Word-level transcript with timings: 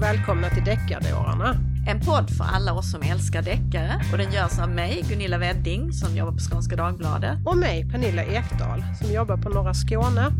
och 0.00 0.04
välkomna 0.04 0.50
till 0.50 0.64
Deckardårarna. 0.64 1.56
En 1.86 2.00
podd 2.00 2.30
för 2.30 2.44
alla 2.44 2.72
oss 2.72 2.90
som 2.90 3.02
älskar 3.02 3.42
deckare 3.42 4.00
och 4.12 4.18
den 4.18 4.32
görs 4.32 4.58
av 4.58 4.70
mig, 4.70 5.04
Gunilla 5.08 5.38
Wedding, 5.38 5.92
som 5.92 6.16
jobbar 6.16 6.32
på 6.32 6.38
Skånska 6.38 6.76
Dagbladet. 6.76 7.38
Och 7.46 7.56
mig, 7.56 7.90
Pernilla 7.90 8.24
Ekdahl, 8.24 8.84
som 9.00 9.12
jobbar 9.12 9.36
på 9.36 9.48
Norra 9.48 9.74
Skåne. 9.74 10.32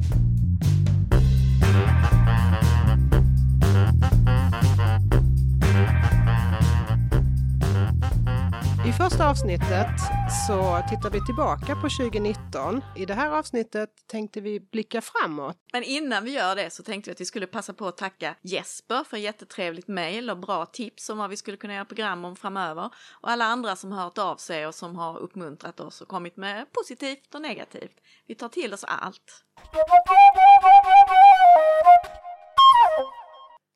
I 8.90 8.92
första 8.92 9.30
avsnittet 9.30 10.00
så 10.46 10.82
tittar 10.88 11.10
vi 11.10 11.26
tillbaka 11.26 11.74
på 11.74 11.88
2019. 11.88 12.82
I 12.96 13.06
det 13.06 13.14
här 13.14 13.30
avsnittet 13.30 13.90
tänkte 14.06 14.40
vi 14.40 14.60
blicka 14.60 15.00
framåt. 15.00 15.56
Men 15.72 15.82
innan 15.82 16.24
vi 16.24 16.30
gör 16.30 16.56
det 16.56 16.70
så 16.70 16.82
tänkte 16.82 17.10
vi 17.10 17.12
att 17.12 17.20
vi 17.20 17.24
skulle 17.24 17.46
passa 17.46 17.72
på 17.72 17.86
att 17.86 17.96
tacka 17.96 18.34
Jesper 18.42 19.04
för 19.04 19.16
jättetrevligt 19.16 19.88
mejl 19.88 20.30
och 20.30 20.38
bra 20.38 20.66
tips 20.66 21.10
om 21.10 21.18
vad 21.18 21.30
vi 21.30 21.36
skulle 21.36 21.56
kunna 21.56 21.74
göra 21.74 21.84
program 21.84 22.24
om 22.24 22.36
framöver. 22.36 22.90
Och 23.20 23.30
alla 23.30 23.44
andra 23.44 23.76
som 23.76 23.92
hört 23.92 24.18
av 24.18 24.36
sig 24.36 24.66
och 24.66 24.74
som 24.74 24.96
har 24.96 25.18
uppmuntrat 25.18 25.80
oss 25.80 26.00
och 26.00 26.08
kommit 26.08 26.36
med 26.36 26.72
positivt 26.72 27.34
och 27.34 27.42
negativt. 27.42 28.00
Vi 28.26 28.34
tar 28.34 28.48
till 28.48 28.74
oss 28.74 28.84
allt. 28.84 29.44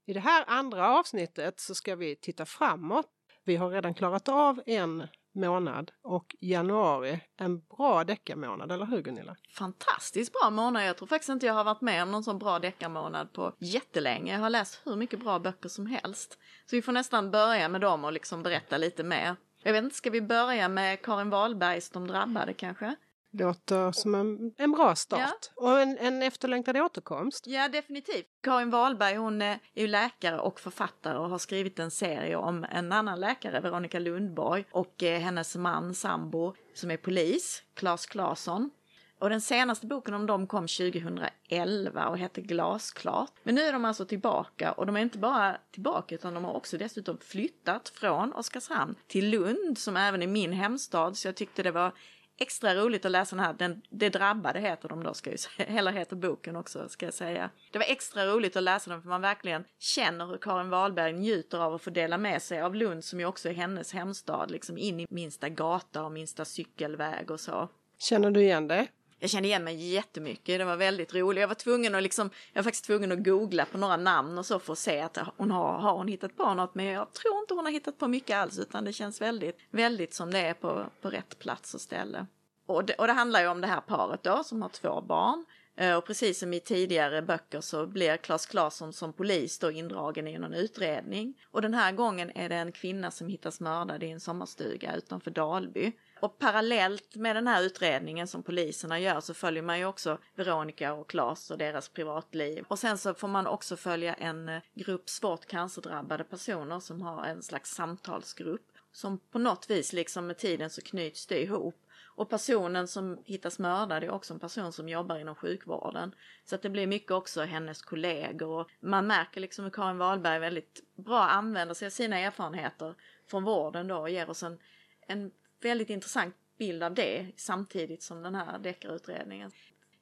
I 0.07 0.13
det 0.13 0.21
här 0.21 0.45
andra 0.47 0.99
avsnittet 0.99 1.61
så 1.61 1.75
ska 1.75 1.97
vi 1.97 2.17
titta 2.17 2.47
framåt 2.47 3.07
vi 3.45 3.57
har 3.57 3.71
redan 3.71 3.95
klarat 3.95 4.29
av 4.29 4.63
en 4.67 5.09
månad 5.35 5.91
och 6.03 6.37
januari 6.41 7.21
en 7.37 7.61
bra 7.61 8.05
deckarmånad, 8.05 8.73
eller 8.73 8.87
hur 8.87 9.03
Gunilla? 9.03 9.37
Fantastiskt 9.57 10.33
bra 10.33 10.51
månad. 10.51 10.87
Jag 10.87 10.97
tror 10.97 11.09
faktiskt 11.09 11.29
inte 11.29 11.47
jag 11.47 11.55
har 11.55 11.65
varit 11.65 11.81
med 11.81 12.03
om 12.03 12.11
någon 12.11 12.25
sån 12.25 12.39
bra 12.39 12.59
deckarmånad 12.59 13.33
på 13.33 13.53
jättelänge. 13.59 14.33
Jag 14.33 14.41
har 14.41 14.51
läst 14.51 14.81
hur 14.85 14.97
mycket 14.97 15.21
bra 15.21 15.39
böcker 15.39 15.69
som 15.69 15.87
helst. 15.87 16.39
Så 16.67 16.77
vi 16.77 16.83
får 16.83 16.93
nästan 16.93 17.31
börja 17.31 17.69
med 17.69 17.81
dem 17.81 18.05
och 18.05 18.13
liksom 18.13 18.43
berätta 18.43 18.79
lite 18.79 19.05
mer. 19.05 19.37
Jag 19.63 19.73
vet 19.73 19.85
inte, 19.85 19.97
ska 19.97 20.11
vi 20.11 20.21
börja 20.21 20.69
med 20.69 21.03
Karin 21.03 21.31
Wahlbergs 21.31 21.91
De 21.91 22.07
drabbade 22.07 22.53
kanske? 22.53 22.97
Låter 23.39 23.93
som 23.93 24.15
en, 24.15 24.55
en 24.59 24.73
bra 24.73 24.95
start. 24.95 25.51
Ja. 25.57 25.63
Och 25.63 25.81
en, 25.81 25.99
en 25.99 26.23
efterlängtad 26.23 26.77
återkomst. 26.77 27.47
Ja, 27.47 27.69
definitivt. 27.69 28.27
Karin 28.43 28.71
Wahlberg 28.71 29.17
hon 29.17 29.43
är 29.43 29.59
ju 29.75 29.87
läkare 29.87 30.39
och 30.39 30.61
författare 30.61 31.19
och 31.19 31.31
har 31.31 31.39
skrivit 31.39 31.79
en 31.79 31.91
serie 31.91 32.37
om 32.37 32.67
en 32.71 32.93
annan 32.93 33.21
läkare, 33.21 33.61
Veronica 33.61 33.99
Lundborg, 33.99 34.65
och 34.71 35.03
eh, 35.03 35.21
hennes 35.21 35.57
man, 35.57 35.95
sambo, 35.95 36.55
som 36.75 36.91
är 36.91 36.97
polis, 36.97 37.63
Claes 37.75 38.07
Claesson. 38.07 38.71
Och 39.19 39.31
den 39.31 39.41
senaste 39.41 39.87
boken 39.87 40.15
om 40.15 40.27
dem 40.27 40.47
kom 40.47 40.67
2011 40.67 42.09
och 42.09 42.19
hette 42.19 42.41
Glasklart. 42.41 43.33
Men 43.43 43.55
nu 43.55 43.61
är 43.61 43.73
de 43.73 43.85
alltså 43.85 44.05
tillbaka 44.05 44.73
och 44.73 44.87
de 44.87 44.97
är 44.97 45.01
inte 45.01 45.19
bara 45.19 45.57
tillbaka 45.71 46.15
utan 46.15 46.35
de 46.35 46.45
har 46.45 46.53
också 46.53 46.79
dessutom 46.79 47.19
flyttat 47.19 47.89
från 47.89 48.33
Oskarshamn 48.33 48.95
till 49.07 49.31
Lund 49.31 49.79
som 49.79 49.97
även 49.97 50.23
är 50.23 50.27
min 50.27 50.53
hemstad 50.53 51.17
så 51.17 51.29
jag 51.29 51.35
tyckte 51.35 51.63
det 51.63 51.71
var 51.71 51.93
extra 52.39 52.75
roligt 52.75 53.05
att 53.05 53.11
läsa 53.11 53.37
den 53.37 53.45
här, 53.45 53.53
den, 53.53 53.83
Det 53.91 54.09
drabbade 54.09 54.61
heter 54.61 54.89
de 54.89 55.03
då, 55.03 55.15
ska 55.15 55.31
jag 55.31 55.41
säga, 55.41 55.69
eller 55.79 55.93
heter 55.93 56.17
boken 56.17 56.57
också 56.57 56.89
ska 56.89 57.07
jag 57.07 57.15
säga. 57.15 57.51
Det 57.73 57.79
var 57.79 57.87
extra 57.87 58.27
roligt 58.27 58.57
att 58.57 58.63
läsa 58.63 58.91
den 58.91 59.03
för 59.03 59.09
man 59.09 59.21
verkligen 59.21 59.65
känner 59.79 60.27
hur 60.27 60.37
Karin 60.37 60.71
Wahlberg 60.71 61.13
njuter 61.13 61.59
av 61.59 61.75
att 61.75 61.83
få 61.83 61.91
dela 61.91 62.19
med 62.19 62.43
sig 62.43 62.61
av 62.61 62.75
Lund 62.75 63.05
som 63.05 63.21
ju 63.21 63.27
också 63.27 63.49
är 63.49 63.55
hennes 63.55 63.93
hemstad, 63.93 64.51
liksom 64.51 64.79
in 64.79 65.01
i 65.01 65.07
minsta 65.11 65.49
gata 65.49 66.05
och 66.05 66.13
minsta 66.13 66.45
cykelväg 66.45 67.31
och 67.31 67.41
så. 67.41 67.69
Känner 67.99 68.31
du 68.31 68.43
igen 68.43 68.69
det? 68.69 68.87
Jag 69.25 69.31
kände 69.31 69.49
igen 69.49 69.65
mig 69.65 69.93
jättemycket, 69.93 70.59
det 70.59 70.65
var 70.65 70.77
väldigt 70.77 71.15
roligt. 71.15 71.41
Jag 71.41 71.49
var 71.49 71.55
tvungen 71.55 71.95
att 71.95 72.03
liksom, 72.03 72.31
jag 72.53 72.63
var 72.63 72.65
faktiskt 72.65 72.85
tvungen 72.85 73.13
att 73.13 73.25
googla 73.25 73.65
på 73.65 73.79
några 73.79 73.97
namn 73.97 74.39
och 74.39 74.47
så 74.47 74.59
för 74.59 74.73
att 74.73 74.79
se 74.79 75.01
att 75.01 75.19
hon 75.37 75.51
har, 75.51 75.79
har 75.79 75.97
hon 75.97 76.09
hittat 76.09 76.37
på 76.37 76.55
något. 76.55 76.75
Men 76.75 76.85
jag 76.85 77.13
tror 77.13 77.39
inte 77.39 77.55
hon 77.55 77.65
har 77.65 77.73
hittat 77.73 77.99
på 77.99 78.09
mycket 78.09 78.37
alls 78.37 78.59
utan 78.59 78.85
det 78.85 78.93
känns 78.93 79.21
väldigt, 79.21 79.59
väldigt 79.71 80.15
som 80.15 80.31
det 80.31 80.39
är 80.39 80.55
på, 80.55 80.87
på 81.01 81.11
rätt 81.11 81.39
plats 81.39 81.75
och 81.75 81.81
ställe. 81.81 82.27
Och 82.67 82.85
det, 82.85 82.95
och 82.95 83.07
det 83.07 83.13
handlar 83.13 83.41
ju 83.41 83.49
om 83.49 83.61
det 83.61 83.67
här 83.67 83.81
paret 83.81 84.23
då 84.23 84.45
som 84.45 84.63
har 84.63 84.69
två 84.69 85.01
barn. 85.01 85.45
Eh, 85.77 85.97
och 85.97 86.07
precis 86.07 86.39
som 86.39 86.53
i 86.55 86.61
tidigare 86.61 87.23
böcker 87.23 87.61
så 87.61 87.87
blir 87.87 88.17
Klas 88.17 88.47
Claesson 88.47 88.93
som 88.93 89.13
polis 89.13 89.59
då 89.59 89.71
indragen 89.71 90.29
i 90.29 90.39
någon 90.39 90.55
utredning. 90.55 91.35
Och 91.51 91.63
den 91.63 91.75
här 91.75 91.93
gången 91.93 92.31
är 92.35 92.49
det 92.49 92.57
en 92.57 92.73
kvinna 92.73 93.11
som 93.11 93.29
hittas 93.29 93.61
mördad 93.61 94.03
i 94.03 94.11
en 94.11 94.21
sommarstuga 94.21 94.97
utanför 94.97 95.31
Dalby. 95.31 95.93
Och 96.25 96.39
parallellt 96.39 97.17
med 97.17 97.37
den 97.37 97.47
här 97.47 97.63
utredningen 97.63 98.27
som 98.27 98.43
poliserna 98.43 99.01
gör 99.01 99.21
så 99.21 99.35
följer 99.35 99.63
man 99.63 99.79
ju 99.79 99.85
också 99.85 100.19
Veronica 100.35 100.93
och 100.93 101.11
Klas 101.11 101.51
och 101.51 101.59
deras 101.59 101.89
privatliv. 101.89 102.65
Och 102.69 102.79
sen 102.79 102.99
så 102.99 103.15
får 103.15 103.29
man 103.29 103.47
också 103.47 103.77
följa 103.77 104.15
en 104.15 104.49
eh, 104.49 104.63
grupp 104.75 105.09
svårt 105.09 105.47
cancerdrabbade 105.47 106.25
personer 106.25 106.81
som 106.81 107.03
har 107.03 107.25
en 107.25 107.43
slags 107.43 107.71
samtalsgrupp. 107.71 108.67
Som 108.93 109.19
på 109.19 109.39
något 109.39 109.71
vis 109.71 109.93
liksom 109.93 110.27
med 110.27 110.39
tiden 110.39 110.71
så 110.71 110.81
knyts 110.81 111.27
det 111.27 111.43
ihop. 111.43 111.77
Och 112.03 112.31
personen 112.31 112.89
som 112.89 113.19
hittas 113.25 113.59
mördad 113.59 114.05
är 114.05 114.11
också 114.11 114.35
en 114.35 114.41
person 114.41 114.73
som 114.73 114.89
jobbar 114.89 115.19
inom 115.19 115.35
sjukvården. 115.35 116.15
Så 116.45 116.55
att 116.55 116.63
det 116.63 116.71
blir 116.71 116.87
mycket 116.87 117.11
också 117.11 117.43
hennes 117.43 117.83
kollegor 117.83 118.61
och 118.61 118.69
man 118.81 119.07
märker 119.07 119.41
liksom 119.41 119.65
hur 119.65 119.73
Karin 119.73 119.99
Wahlberg 119.99 120.39
väldigt 120.39 120.81
bra 120.97 121.21
använder 121.21 121.75
sig 121.75 121.87
av 121.87 121.91
sina 121.91 122.19
erfarenheter 122.19 122.95
från 123.27 123.45
vården 123.45 123.89
då 123.89 123.97
och 123.97 124.11
ger 124.11 124.31
oss 124.31 124.43
en, 124.43 124.59
en 125.07 125.31
väldigt 125.65 125.91
intressant 125.91 126.35
bild 126.59 126.83
av 126.83 126.95
det 126.95 127.27
samtidigt 127.37 128.03
som 128.03 128.23
den 128.23 128.35
här 128.35 128.59
deckarutredningen. 128.59 129.51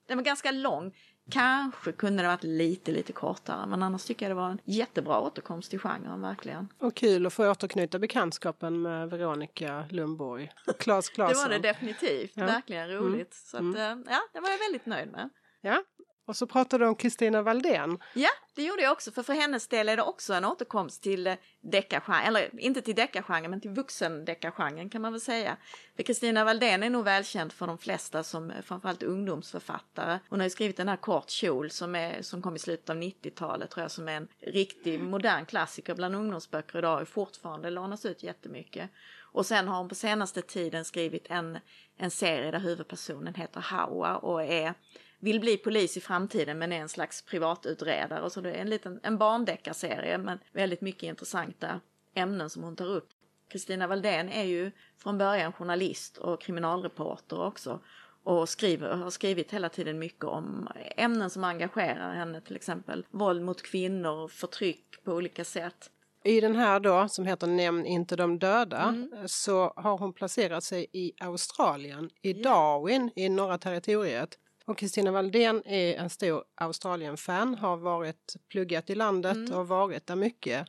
Den 0.08 0.18
var 0.18 0.24
ganska 0.24 0.50
lång. 0.50 0.94
Kanske 1.30 1.92
kunde 1.92 2.22
det 2.22 2.28
varit 2.28 2.44
lite, 2.44 2.92
lite 2.92 3.12
kortare, 3.12 3.66
men 3.66 3.82
annars 3.82 4.04
tycker 4.04 4.26
jag 4.26 4.30
det 4.30 4.40
var 4.40 4.50
en 4.50 4.58
jättebra 4.64 5.20
återkomst 5.20 5.70
till 5.70 5.78
genren, 5.78 6.20
verkligen. 6.20 6.68
Och 6.78 6.94
kul 6.94 7.26
att 7.26 7.32
få 7.32 7.50
återknyta 7.50 7.98
bekantskapen 7.98 8.82
med 8.82 9.10
Veronica 9.10 9.84
Lundborg. 9.90 10.52
Klas 10.78 11.08
Claesson. 11.08 11.44
det 11.50 11.56
var 11.56 11.62
det 11.62 11.68
definitivt, 11.68 12.32
ja. 12.34 12.46
verkligen 12.46 12.88
roligt. 12.88 13.14
Mm. 13.14 13.26
Så 13.30 13.56
att, 13.56 13.92
mm. 13.92 14.04
ja, 14.08 14.20
det 14.32 14.40
var 14.40 14.50
jag 14.50 14.58
väldigt 14.58 14.86
nöjd 14.86 15.10
med. 15.10 15.30
Ja, 15.60 15.82
och 16.26 16.36
så 16.36 16.46
pratade 16.46 16.84
du 16.84 16.88
om 16.88 16.94
Kristina 16.94 17.42
Valdén. 17.42 17.98
Ja, 18.14 18.30
det 18.54 18.62
gjorde 18.62 18.82
jag 18.82 18.92
också, 18.92 19.10
för 19.12 19.22
för 19.22 19.32
hennes 19.32 19.68
del 19.68 19.88
är 19.88 19.96
det 19.96 20.02
också 20.02 20.34
en 20.34 20.44
återkomst 20.44 21.02
till 21.02 21.36
deckargenren, 21.60 22.26
eller 22.26 22.60
inte 22.60 22.82
till 22.82 22.94
deckargenren, 22.94 23.50
men 23.50 23.60
till 23.60 23.70
vuxendeckargenren 23.70 24.90
kan 24.90 25.02
man 25.02 25.12
väl 25.12 25.20
säga. 25.20 25.56
För 25.96 26.02
Kristina 26.02 26.44
Valdén 26.44 26.82
är 26.82 26.90
nog 26.90 27.04
välkänd 27.04 27.52
för 27.52 27.66
de 27.66 27.78
flesta 27.78 28.22
som 28.22 28.52
framförallt 28.62 29.02
ungdomsförfattare. 29.02 30.18
Hon 30.28 30.40
har 30.40 30.46
ju 30.46 30.50
skrivit 30.50 30.76
den 30.76 30.88
här 30.88 30.96
Kort 30.96 31.30
kjol 31.30 31.70
som, 31.70 31.94
är, 31.94 32.22
som 32.22 32.42
kom 32.42 32.56
i 32.56 32.58
slutet 32.58 32.90
av 32.90 32.96
90-talet 32.96 33.70
tror 33.70 33.82
jag, 33.82 33.90
som 33.90 34.08
är 34.08 34.16
en 34.16 34.28
riktig 34.40 35.00
modern 35.00 35.46
klassiker 35.46 35.94
bland 35.94 36.14
ungdomsböcker 36.14 36.78
idag 36.78 37.02
och 37.02 37.08
fortfarande 37.08 37.70
lånas 37.70 38.04
ut 38.04 38.22
jättemycket. 38.22 38.90
Och 39.32 39.46
sen 39.46 39.68
har 39.68 39.78
hon 39.78 39.88
på 39.88 39.94
senaste 39.94 40.42
tiden 40.42 40.84
skrivit 40.84 41.26
en, 41.28 41.58
en 41.96 42.10
serie 42.10 42.50
där 42.50 42.58
huvudpersonen 42.58 43.34
heter 43.34 43.60
Hawa 43.60 44.16
och 44.16 44.42
är 44.42 44.74
vill 45.18 45.40
bli 45.40 45.56
polis 45.56 45.96
i 45.96 46.00
framtiden 46.00 46.58
men 46.58 46.72
är 46.72 46.80
en 46.80 46.88
slags 46.88 47.22
privatutredare. 47.22 48.30
Så 48.30 48.40
det 48.40 48.50
är 48.50 48.60
en 48.60 48.70
liten 48.70 49.00
en 49.02 49.18
barndeckarserie 49.18 50.18
med 50.18 50.38
väldigt 50.52 50.80
mycket 50.80 51.02
intressanta 51.02 51.80
ämnen 52.14 52.50
som 52.50 52.62
hon 52.62 52.76
tar 52.76 52.88
upp. 52.88 53.08
Kristina 53.48 53.86
Valdén 53.86 54.28
är 54.28 54.44
ju 54.44 54.70
från 54.98 55.18
början 55.18 55.52
journalist 55.52 56.18
och 56.18 56.40
kriminalreporter 56.40 57.40
också 57.40 57.80
och 58.24 58.48
skriver, 58.48 58.96
har 58.96 59.10
skrivit 59.10 59.50
hela 59.50 59.68
tiden 59.68 59.98
mycket 59.98 60.24
om 60.24 60.68
ämnen 60.96 61.30
som 61.30 61.44
engagerar 61.44 62.14
henne, 62.14 62.40
till 62.40 62.56
exempel 62.56 63.06
våld 63.10 63.42
mot 63.42 63.62
kvinnor 63.62 64.12
och 64.12 64.30
förtryck 64.30 65.04
på 65.04 65.12
olika 65.12 65.44
sätt. 65.44 65.90
I 66.24 66.40
den 66.40 66.56
här 66.56 66.80
då, 66.80 67.08
som 67.08 67.26
heter 67.26 67.46
Nämn 67.46 67.86
inte 67.86 68.16
de 68.16 68.38
döda, 68.38 68.82
mm. 68.82 69.28
så 69.28 69.72
har 69.76 69.98
hon 69.98 70.12
placerat 70.12 70.64
sig 70.64 70.86
i 70.92 71.12
Australien, 71.20 72.10
i 72.22 72.32
Darwin, 72.32 73.10
i 73.16 73.28
norra 73.28 73.58
territoriet. 73.58 74.38
Och 74.64 74.78
Kristina 74.78 75.10
Valdén 75.10 75.62
är 75.66 75.94
en 75.96 76.10
stor 76.10 76.44
Australien-fan, 76.54 77.54
har 77.54 77.76
varit 77.76 78.36
pluggat 78.48 78.90
i 78.90 78.94
landet 78.94 79.36
mm. 79.36 79.58
och 79.58 79.68
varit 79.68 80.06
där 80.06 80.16
mycket. 80.16 80.66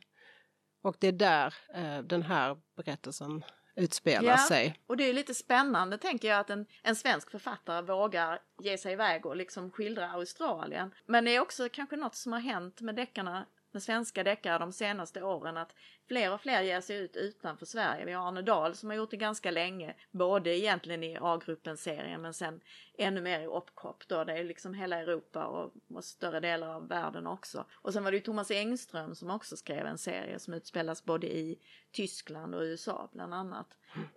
Och 0.82 0.96
det 0.98 1.08
är 1.08 1.12
där 1.12 1.54
eh, 1.74 1.98
den 1.98 2.22
här 2.22 2.56
berättelsen 2.76 3.44
utspelar 3.76 4.30
ja, 4.30 4.38
sig. 4.48 4.80
Och 4.86 4.96
det 4.96 5.08
är 5.08 5.12
lite 5.12 5.34
spännande 5.34 5.98
tänker 5.98 6.28
jag 6.28 6.40
att 6.40 6.50
en, 6.50 6.66
en 6.82 6.96
svensk 6.96 7.30
författare 7.30 7.82
vågar 7.82 8.38
ge 8.62 8.78
sig 8.78 8.92
iväg 8.92 9.26
och 9.26 9.36
liksom 9.36 9.70
skildra 9.70 10.10
Australien. 10.10 10.94
Men 11.06 11.24
det 11.24 11.36
är 11.36 11.40
också 11.40 11.68
kanske 11.72 11.96
något 11.96 12.14
som 12.14 12.32
har 12.32 12.40
hänt 12.40 12.80
med 12.80 12.94
deckarna 12.94 13.46
med 13.74 13.82
svenska 13.82 14.24
deckare 14.24 14.58
de 14.58 14.72
senaste 14.72 15.22
åren 15.22 15.56
att 15.56 15.74
fler 16.08 16.32
och 16.32 16.40
fler 16.40 16.62
ger 16.62 16.80
sig 16.80 16.96
ut 16.96 17.16
utanför 17.16 17.66
Sverige. 17.66 18.04
Vi 18.04 18.12
har 18.12 18.28
Arne 18.28 18.42
Dahl 18.42 18.74
som 18.74 18.90
har 18.90 18.96
gjort 18.96 19.10
det 19.10 19.16
ganska 19.16 19.50
länge, 19.50 19.94
både 20.10 20.58
egentligen 20.58 21.02
i 21.02 21.18
A-gruppen 21.20 21.76
serien 21.76 22.22
men 22.22 22.34
sen 22.34 22.60
ännu 22.98 23.20
mer 23.20 23.40
i 23.40 23.46
Opcop 23.46 24.08
då, 24.08 24.24
det 24.24 24.32
är 24.32 24.44
liksom 24.44 24.74
hela 24.74 25.00
Europa 25.00 25.44
och, 25.44 25.72
och, 25.94 26.04
större 26.04 26.40
delar 26.40 26.68
av 26.68 26.88
världen 26.88 27.26
också. 27.26 27.64
Och 27.72 27.92
sen 27.92 28.04
var 28.04 28.10
det 28.10 28.16
ju 28.16 28.22
Thomas 28.22 28.50
Engström 28.50 29.14
som 29.14 29.30
också 29.30 29.56
skrev 29.56 29.86
en 29.86 29.98
serie 29.98 30.38
som 30.38 30.54
utspelas 30.54 31.04
både 31.04 31.26
i 31.36 31.58
Tyskland 31.92 32.54
och 32.54 32.62
USA 32.62 33.10
bland 33.12 33.34
annat. 33.34 33.66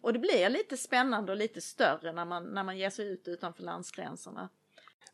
Och 0.01 0.13
det 0.13 0.19
blir 0.19 0.49
lite 0.49 0.77
spännande 0.77 1.31
och 1.31 1.37
lite 1.37 1.61
större 1.61 2.11
när 2.11 2.25
man, 2.25 2.43
när 2.43 2.63
man 2.63 2.77
ger 2.77 2.89
sig 2.89 3.07
ut 3.07 3.27
utanför 3.27 3.63
landsgränserna. 3.63 4.49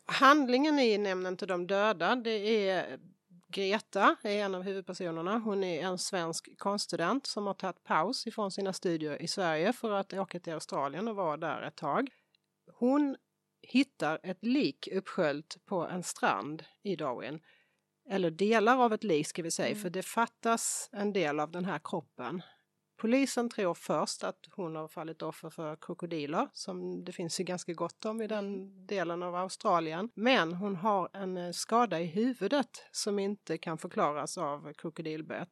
Handlingen 0.06 0.78
i 0.78 0.98
Nämnden 0.98 1.36
till 1.36 1.48
de 1.48 1.66
döda, 1.66 2.16
det 2.16 2.68
är 2.68 2.98
Greta 3.48 4.16
är 4.22 4.44
en 4.44 4.54
av 4.54 4.62
huvudpersonerna. 4.62 5.38
Hon 5.38 5.64
är 5.64 5.82
en 5.82 5.98
svensk 5.98 6.58
konststudent 6.58 7.26
som 7.26 7.46
har 7.46 7.54
tagit 7.54 7.84
paus 7.84 8.26
ifrån 8.26 8.50
sina 8.50 8.72
studier 8.72 9.22
i 9.22 9.28
Sverige 9.28 9.72
för 9.72 9.92
att 9.92 10.12
åka 10.12 10.40
till 10.40 10.52
Australien 10.52 11.08
och 11.08 11.16
vara 11.16 11.36
där 11.36 11.62
ett 11.62 11.76
tag. 11.76 12.10
Hon 12.72 13.16
hittar 13.62 14.20
ett 14.22 14.44
lik 14.44 14.88
uppsköljt 14.92 15.64
på 15.64 15.86
en 15.86 16.02
strand 16.02 16.64
i 16.82 16.96
Darwin. 16.96 17.40
Eller 18.10 18.30
delar 18.30 18.84
av 18.84 18.92
ett 18.92 19.04
lik 19.04 19.26
ska 19.26 19.42
vi 19.42 19.50
säga, 19.50 19.68
mm. 19.68 19.82
för 19.82 19.90
det 19.90 20.02
fattas 20.02 20.88
en 20.92 21.12
del 21.12 21.40
av 21.40 21.50
den 21.50 21.64
här 21.64 21.80
kroppen. 21.84 22.42
Polisen 22.96 23.48
tror 23.48 23.74
först 23.74 24.24
att 24.24 24.48
hon 24.50 24.76
har 24.76 24.88
fallit 24.88 25.22
offer 25.22 25.50
för 25.50 25.76
krokodiler 25.76 26.48
som 26.52 27.04
det 27.04 27.12
finns 27.12 27.40
ju 27.40 27.44
ganska 27.44 27.72
gott 27.72 28.04
om 28.04 28.22
i 28.22 28.26
den 28.26 28.54
mm. 28.54 28.86
delen 28.86 29.22
av 29.22 29.34
Australien. 29.34 30.10
Men 30.14 30.52
hon 30.52 30.76
har 30.76 31.08
en 31.12 31.36
eh, 31.36 31.52
skada 31.52 32.00
i 32.00 32.06
huvudet 32.06 32.82
som 32.92 33.18
inte 33.18 33.58
kan 33.58 33.78
förklaras 33.78 34.38
av 34.38 34.72
krokodilbett. 34.72 35.48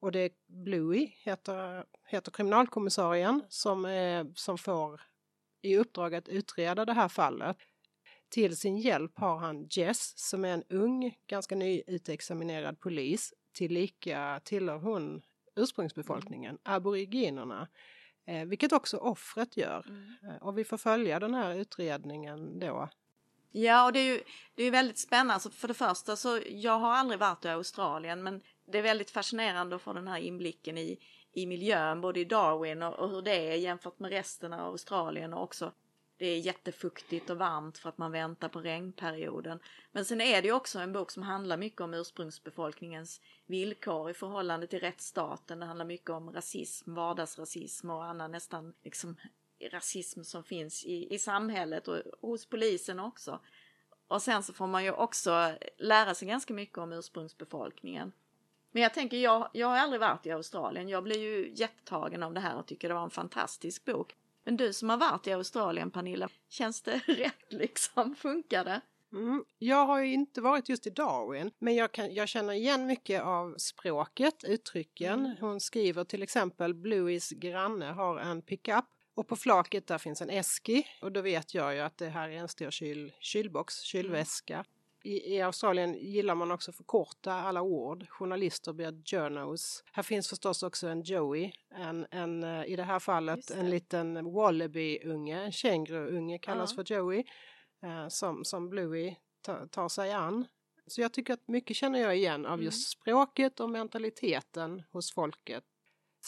Och 0.00 0.12
det 0.12 0.18
är 0.18 0.30
Bluey, 0.46 1.12
heter, 1.24 1.84
heter 2.06 2.30
kriminalkommissarien, 2.30 3.42
som, 3.48 3.84
är, 3.84 4.32
som 4.34 4.58
får 4.58 5.00
i 5.62 5.76
uppdrag 5.76 6.14
att 6.14 6.28
utreda 6.28 6.84
det 6.84 6.92
här 6.92 7.08
fallet. 7.08 7.56
Till 8.28 8.56
sin 8.56 8.76
hjälp 8.76 9.18
har 9.18 9.38
han 9.38 9.66
Jess 9.70 10.18
som 10.18 10.44
är 10.44 10.48
en 10.48 10.64
ung, 10.68 11.18
ganska 11.26 11.54
nyutexaminerad 11.54 12.80
polis. 12.80 13.34
Tillika 13.52 14.40
tillhör 14.44 14.78
hon 14.78 15.22
ursprungsbefolkningen, 15.58 16.50
mm. 16.50 16.60
aboriginerna. 16.62 17.68
Eh, 18.26 18.44
vilket 18.44 18.72
också 18.72 18.96
offret 18.96 19.56
gör. 19.56 19.86
Mm. 19.88 20.14
Eh, 20.22 20.42
och 20.42 20.58
vi 20.58 20.64
får 20.64 20.78
följa 20.78 21.20
den 21.20 21.34
här 21.34 21.54
utredningen 21.54 22.58
då. 22.58 22.88
Ja, 23.50 23.86
och 23.86 23.92
det 23.92 23.98
är 23.98 24.04
ju 24.04 24.22
det 24.54 24.62
är 24.62 24.70
väldigt 24.70 24.98
spännande. 24.98 25.34
Alltså 25.34 25.50
för 25.50 25.68
det 25.68 25.74
första 25.74 26.16
så 26.16 26.40
jag 26.48 26.78
har 26.78 26.92
aldrig 26.92 27.20
varit 27.20 27.44
i 27.44 27.48
Australien 27.48 28.22
men 28.22 28.42
det 28.66 28.78
är 28.78 28.82
väldigt 28.82 29.10
fascinerande 29.10 29.76
att 29.76 29.82
få 29.82 29.92
den 29.92 30.08
här 30.08 30.18
inblicken 30.18 30.78
i, 30.78 30.98
i 31.32 31.46
miljön, 31.46 32.00
både 32.00 32.20
i 32.20 32.24
Darwin 32.24 32.82
och, 32.82 32.94
och 32.94 33.10
hur 33.10 33.22
det 33.22 33.52
är 33.52 33.54
jämfört 33.54 33.98
med 33.98 34.10
resten 34.10 34.52
av 34.52 34.66
Australien 34.66 35.34
och 35.34 35.42
också 35.42 35.72
det 36.18 36.26
är 36.26 36.38
jättefuktigt 36.38 37.30
och 37.30 37.38
varmt 37.38 37.78
för 37.78 37.88
att 37.88 37.98
man 37.98 38.12
väntar 38.12 38.48
på 38.48 38.60
regnperioden. 38.60 39.60
Men 39.92 40.04
sen 40.04 40.20
är 40.20 40.42
det 40.42 40.48
ju 40.48 40.54
också 40.54 40.78
en 40.78 40.92
bok 40.92 41.10
som 41.10 41.22
handlar 41.22 41.56
mycket 41.56 41.80
om 41.80 41.94
ursprungsbefolkningens 41.94 43.20
villkor 43.46 44.10
i 44.10 44.14
förhållande 44.14 44.66
till 44.66 44.80
rättsstaten. 44.80 45.60
Det 45.60 45.66
handlar 45.66 45.84
mycket 45.84 46.10
om 46.10 46.32
rasism, 46.32 46.94
vardagsrasism 46.94 47.90
och 47.90 48.04
annan 48.04 48.32
nästan 48.32 48.74
liksom 48.82 49.16
rasism 49.72 50.22
som 50.22 50.44
finns 50.44 50.84
i, 50.84 51.14
i 51.14 51.18
samhället 51.18 51.88
och 51.88 52.02
hos 52.20 52.46
polisen 52.46 53.00
också. 53.00 53.40
Och 54.08 54.22
sen 54.22 54.42
så 54.42 54.52
får 54.52 54.66
man 54.66 54.84
ju 54.84 54.92
också 54.92 55.54
lära 55.78 56.14
sig 56.14 56.28
ganska 56.28 56.54
mycket 56.54 56.78
om 56.78 56.92
ursprungsbefolkningen. 56.92 58.12
Men 58.70 58.82
jag 58.82 58.94
tänker, 58.94 59.16
jag, 59.16 59.50
jag 59.52 59.66
har 59.66 59.76
aldrig 59.76 60.00
varit 60.00 60.26
i 60.26 60.30
Australien. 60.30 60.88
Jag 60.88 61.04
blir 61.04 61.18
ju 61.18 61.52
jättetagen 61.54 62.22
av 62.22 62.34
det 62.34 62.40
här 62.40 62.56
och 62.56 62.66
tycker 62.66 62.88
det 62.88 62.94
var 62.94 63.04
en 63.04 63.10
fantastisk 63.10 63.84
bok. 63.84 64.16
Men 64.48 64.56
du 64.56 64.72
som 64.72 64.90
har 64.90 64.96
varit 64.96 65.26
i 65.26 65.32
Australien 65.32 65.90
Pernilla, 65.90 66.28
känns 66.48 66.82
det 66.82 66.98
rätt 67.06 67.52
liksom? 67.52 68.14
Funkar 68.14 68.64
det? 68.64 68.80
Mm. 69.12 69.44
Jag 69.58 69.86
har 69.86 70.00
ju 70.00 70.12
inte 70.12 70.40
varit 70.40 70.68
just 70.68 70.86
i 70.86 70.90
Darwin, 70.90 71.50
men 71.58 71.74
jag, 71.74 71.92
kan, 71.92 72.14
jag 72.14 72.28
känner 72.28 72.52
igen 72.52 72.86
mycket 72.86 73.22
av 73.22 73.54
språket, 73.58 74.44
uttrycken. 74.44 75.26
Mm. 75.26 75.36
Hon 75.40 75.60
skriver 75.60 76.04
till 76.04 76.22
exempel 76.22 76.74
Blueys 76.74 77.30
granne 77.30 77.86
har 77.86 78.18
en 78.18 78.42
pickup 78.42 78.84
och 79.14 79.28
på 79.28 79.36
flaket 79.36 79.86
där 79.86 79.98
finns 79.98 80.22
en 80.22 80.30
eski 80.30 80.86
och 81.02 81.12
då 81.12 81.20
vet 81.20 81.54
jag 81.54 81.74
ju 81.74 81.80
att 81.80 81.98
det 81.98 82.08
här 82.08 82.28
är 82.28 82.36
en 82.36 82.48
stor 82.48 82.70
kyl, 82.70 83.12
kylbox, 83.20 83.80
kylväska. 83.80 84.54
Mm 84.54 84.66
i, 85.04 85.34
i 85.34 85.40
Australien 85.42 85.94
gillar 85.94 86.34
man 86.34 86.50
också 86.50 86.72
förkorta 86.72 87.32
alla 87.32 87.62
ord. 87.62 88.08
Journalister 88.08 88.72
blir 88.72 89.02
journos. 89.04 89.84
Här 89.92 90.02
finns 90.02 90.28
förstås 90.28 90.62
också 90.62 90.88
en 90.88 91.02
Joey, 91.02 91.52
en, 91.74 92.06
en, 92.10 92.44
eh, 92.44 92.64
i 92.64 92.76
det 92.76 92.82
här 92.82 92.98
fallet 92.98 93.48
det. 93.48 93.54
en 93.54 93.70
liten 93.70 94.32
wallaby-unge, 94.32 95.44
en 95.44 95.52
känguru-unge 95.52 96.38
kallas 96.38 96.72
uh 96.72 96.76
för 96.76 96.94
Joey, 96.94 97.24
eh, 97.82 98.08
som, 98.08 98.44
som 98.44 98.68
Bluey 98.68 99.16
tar 99.70 99.88
sig 99.88 100.12
an. 100.12 100.46
Så 100.86 101.00
jag 101.00 101.12
tycker 101.12 101.34
att 101.34 101.48
mycket 101.48 101.76
känner 101.76 101.98
jag 101.98 102.16
igen 102.16 102.46
av 102.46 102.62
just 102.62 102.96
mm. 102.96 103.02
språket 103.02 103.60
och 103.60 103.70
mentaliteten 103.70 104.82
hos 104.92 105.12
folket 105.12 105.64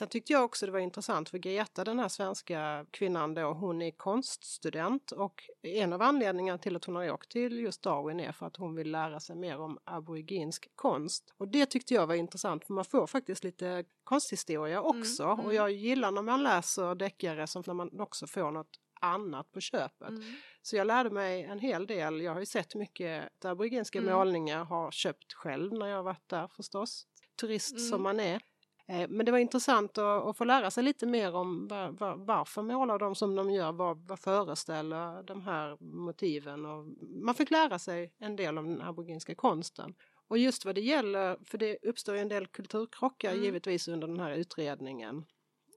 Sen 0.01 0.09
tyckte 0.09 0.33
jag 0.33 0.45
också 0.45 0.67
det 0.67 0.73
var 0.73 0.79
intressant 0.79 1.29
för 1.29 1.39
Greta, 1.39 1.85
den 1.85 1.99
här 1.99 2.09
svenska 2.09 2.87
kvinnan 2.91 3.35
då, 3.35 3.53
hon 3.53 3.83
är 3.83 3.91
konststudent 3.91 5.13
och 5.13 5.45
en 5.63 5.93
av 5.93 6.03
anledningarna 6.03 6.59
till 6.59 6.77
att 6.77 6.85
hon 6.85 6.97
har 6.97 7.11
åkt 7.11 7.31
till 7.31 7.61
just 7.61 7.83
Darwin 7.83 8.21
är 8.21 8.33
för 8.33 8.47
att 8.47 8.57
hon 8.57 8.75
vill 8.75 8.91
lära 8.91 9.21
sig 9.21 9.37
mer 9.37 9.61
om 9.61 9.79
aboriginsk 9.85 10.69
konst. 10.75 11.35
Och 11.37 11.49
det 11.49 11.67
tyckte 11.67 11.95
jag 11.95 12.07
var 12.07 12.15
intressant 12.15 12.65
för 12.65 12.75
man 12.75 12.85
får 12.85 13.07
faktiskt 13.07 13.45
lite 13.45 13.85
konsthistoria 14.05 14.79
mm, 14.79 15.01
också 15.01 15.23
mm, 15.23 15.35
mm. 15.35 15.47
och 15.47 15.55
jag 15.55 15.71
gillar 15.71 16.11
när 16.11 16.23
man 16.23 16.43
läser 16.43 16.95
deckare 16.95 17.47
som 17.47 17.63
när 17.67 17.75
man 17.75 18.01
också 18.01 18.27
får 18.27 18.51
något 18.51 18.81
annat 19.01 19.53
på 19.53 19.61
köpet. 19.61 20.09
Mm. 20.09 20.35
Så 20.63 20.77
jag 20.77 20.87
lärde 20.87 21.11
mig 21.11 21.45
en 21.45 21.59
hel 21.59 21.87
del. 21.87 22.21
Jag 22.21 22.33
har 22.33 22.41
ju 22.41 22.47
sett 22.47 22.75
mycket 22.75 23.45
aboriginska 23.45 23.99
mm. 23.99 24.15
målningar, 24.15 24.65
har 24.65 24.91
köpt 24.91 25.33
själv 25.33 25.73
när 25.73 25.87
jag 25.87 26.03
varit 26.03 26.29
där 26.29 26.49
förstås. 26.49 27.07
Turist 27.41 27.77
mm. 27.77 27.89
som 27.89 28.03
man 28.03 28.21
är. 28.21 28.43
Eh, 28.91 29.09
men 29.09 29.27
det 29.27 29.33
var 29.33 29.39
intressant 29.39 29.99
att, 29.99 30.25
att, 30.27 30.37
få 30.37 30.45
lära 30.45 30.71
sig 30.71 30.85
lite 30.85 31.07
mer 31.07 31.35
om 31.35 31.69
var, 31.69 31.91
var, 31.91 32.17
varför 32.17 32.63
målar 32.63 32.99
de 32.99 33.15
som 33.15 33.35
de 33.35 33.51
gör, 33.51 33.73
vad, 33.73 34.07
vad 34.07 34.21
föreställer 34.21 35.23
de 35.23 35.43
här 35.43 35.77
motiven 35.81 36.67
och 36.67 36.85
man 37.25 37.35
fick 37.35 37.51
lära 37.51 37.79
sig 37.79 38.13
en 38.19 38.37
del 38.37 38.59
om 38.59 38.69
den 38.69 38.83
aboriginska 38.83 39.35
konsten. 39.35 39.95
Och 40.29 40.39
just 40.39 40.65
vad 40.65 40.75
det 40.75 40.81
gäller, 40.81 41.39
för 41.45 41.59
det 41.59 41.79
uppstår 41.83 42.15
en 42.15 42.29
del 42.29 42.47
kulturkrockar 42.47 43.33
mm. 43.33 43.45
givetvis 43.45 43.89
under 43.89 44.09
den 44.09 44.21
här 44.21 44.33
utredningen. 44.33 45.25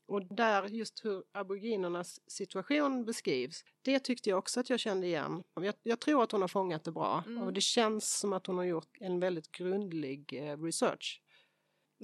Och 0.07 0.36
där 0.36 0.68
just 0.68 1.06
hur 1.06 1.24
aboriginernas 1.31 2.31
situation 2.31 3.06
beskrivs, 3.06 3.63
det 3.81 4.00
tyckte 4.00 4.30
jag 4.30 4.39
också 4.39 4.60
att 4.60 4.69
jag 4.69 4.80
kände 4.80 5.07
igen. 5.07 5.44
Jag, 5.56 5.75
jag 5.83 6.00
tror 6.00 6.24
att 6.24 6.31
hon 6.31 6.42
har 6.42 6.48
fångat 6.48 6.83
det 6.83 6.92
bra 6.92 7.24
mm. 7.25 7.44
och 7.44 7.54
det 7.54 7.62
känns 7.62 8.19
som 8.19 8.33
att 8.33 8.48
hon 8.48 8.57
har 8.57 8.63
gjort 8.63 8.98
en 9.00 9.19
väldigt 9.19 9.51
grundlig 9.51 10.33
eh, 10.33 10.57
research 10.57 11.23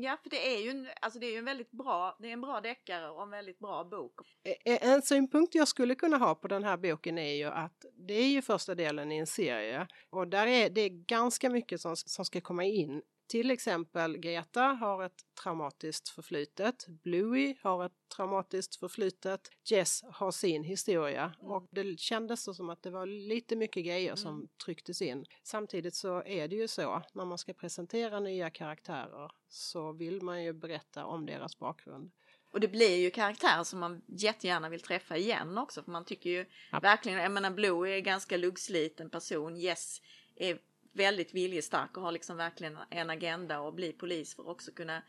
Ja, 0.02 0.18
för 0.24 0.30
det 0.30 0.56
är 0.56 0.62
ju 0.62 0.70
en, 0.70 0.88
alltså 1.02 1.20
det 1.20 1.26
är 1.26 1.32
ju 1.32 1.38
en 1.38 1.46
väldigt 1.46 1.72
bra, 1.72 2.18
det 2.20 2.28
är 2.28 2.34
en 2.34 2.42
bra 2.42 2.62
deckare 2.62 3.10
och 3.10 3.24
en 3.24 3.30
väldigt 3.30 3.60
bra 3.60 3.84
bok. 3.84 4.20
En 4.66 5.02
synpunkt 5.02 5.56
jag 5.56 5.68
skulle 5.68 5.96
kunna 5.96 6.18
ha 6.18 6.36
på 6.36 6.48
den 6.48 6.64
här 6.64 6.78
boken 6.78 7.18
är 7.18 7.34
ju 7.34 7.46
att 7.46 7.86
det 7.94 8.14
är 8.14 8.28
ju 8.28 8.42
första 8.42 8.76
delen 8.76 9.12
i 9.12 9.18
en 9.18 9.28
serie 9.28 9.88
och 10.10 10.28
där 10.28 10.48
är 10.48 10.70
det 10.70 10.90
ganska 10.90 11.50
mycket 11.50 11.82
som, 11.82 11.96
som 11.96 12.26
ska 12.26 12.42
komma 12.42 12.64
in 12.64 13.02
till 13.30 13.52
exempel 13.52 14.18
Greta 14.18 14.62
har 14.62 15.04
ett 15.04 15.22
traumatiskt 15.44 16.10
förflutet, 16.10 16.86
Bluey 16.88 17.56
har 17.62 17.86
ett 17.86 17.92
traumatiskt 18.16 18.76
förflutet, 18.76 19.52
Jess 19.64 20.04
har 20.12 20.32
sin 20.32 20.64
historia 20.64 21.34
mm. 21.40 21.52
och 21.52 21.68
det 21.72 22.00
kändes 22.00 22.58
som 22.58 22.70
att 22.70 22.84
det 22.84 22.90
var 22.90 23.06
lite 23.06 23.56
mycket 23.56 23.86
grejer 23.86 24.16
som 24.16 24.36
mm. 24.36 24.48
trycktes 24.66 25.02
in. 25.02 25.26
Samtidigt 25.44 25.96
så 25.96 26.24
är 26.26 26.48
det 26.48 26.56
ju 26.56 26.68
så 26.68 27.04
när 27.14 27.26
man 27.26 27.38
ska 27.38 27.54
presentera 27.54 28.20
nya 28.20 28.50
karaktärer 28.50 29.32
så 29.50 29.92
vill 29.92 30.22
man 30.22 30.44
ju 30.44 30.54
berätta 30.54 31.06
om 31.06 31.26
deras 31.26 31.60
bakgrund. 31.60 32.12
Och 32.52 32.60
det 32.60 32.68
blir 32.68 32.96
ju 32.96 33.12
karaktärer 33.12 33.64
som 33.64 33.80
man 33.80 34.02
jättegärna 34.08 34.70
vill 34.70 34.82
träffa 34.82 35.18
igen 35.18 35.58
också 35.58 35.84
för 35.84 35.92
man 35.92 36.06
tycker 36.06 36.30
ju 36.30 36.46
ja. 36.72 36.80
verkligen, 36.80 37.20
jag 37.20 37.32
menar 37.32 37.52
Blue 37.52 37.90
är 37.90 38.00
ganska 38.00 38.38
luggsliten 38.38 39.10
person, 39.10 39.56
Jess 39.56 40.02
är 40.36 40.60
väldigt 40.92 41.34
viljestark 41.34 41.98
och 41.98 42.04
har 42.04 42.12
liksom 42.12 42.38
verkligen 42.38 42.78
en 42.90 43.10
agenda 43.10 43.60
och 43.60 43.74
bli 43.74 43.94
polis 43.94 44.36
för 44.36 44.44
att 44.44 44.50
också 44.50 44.72
kunna 44.72 45.02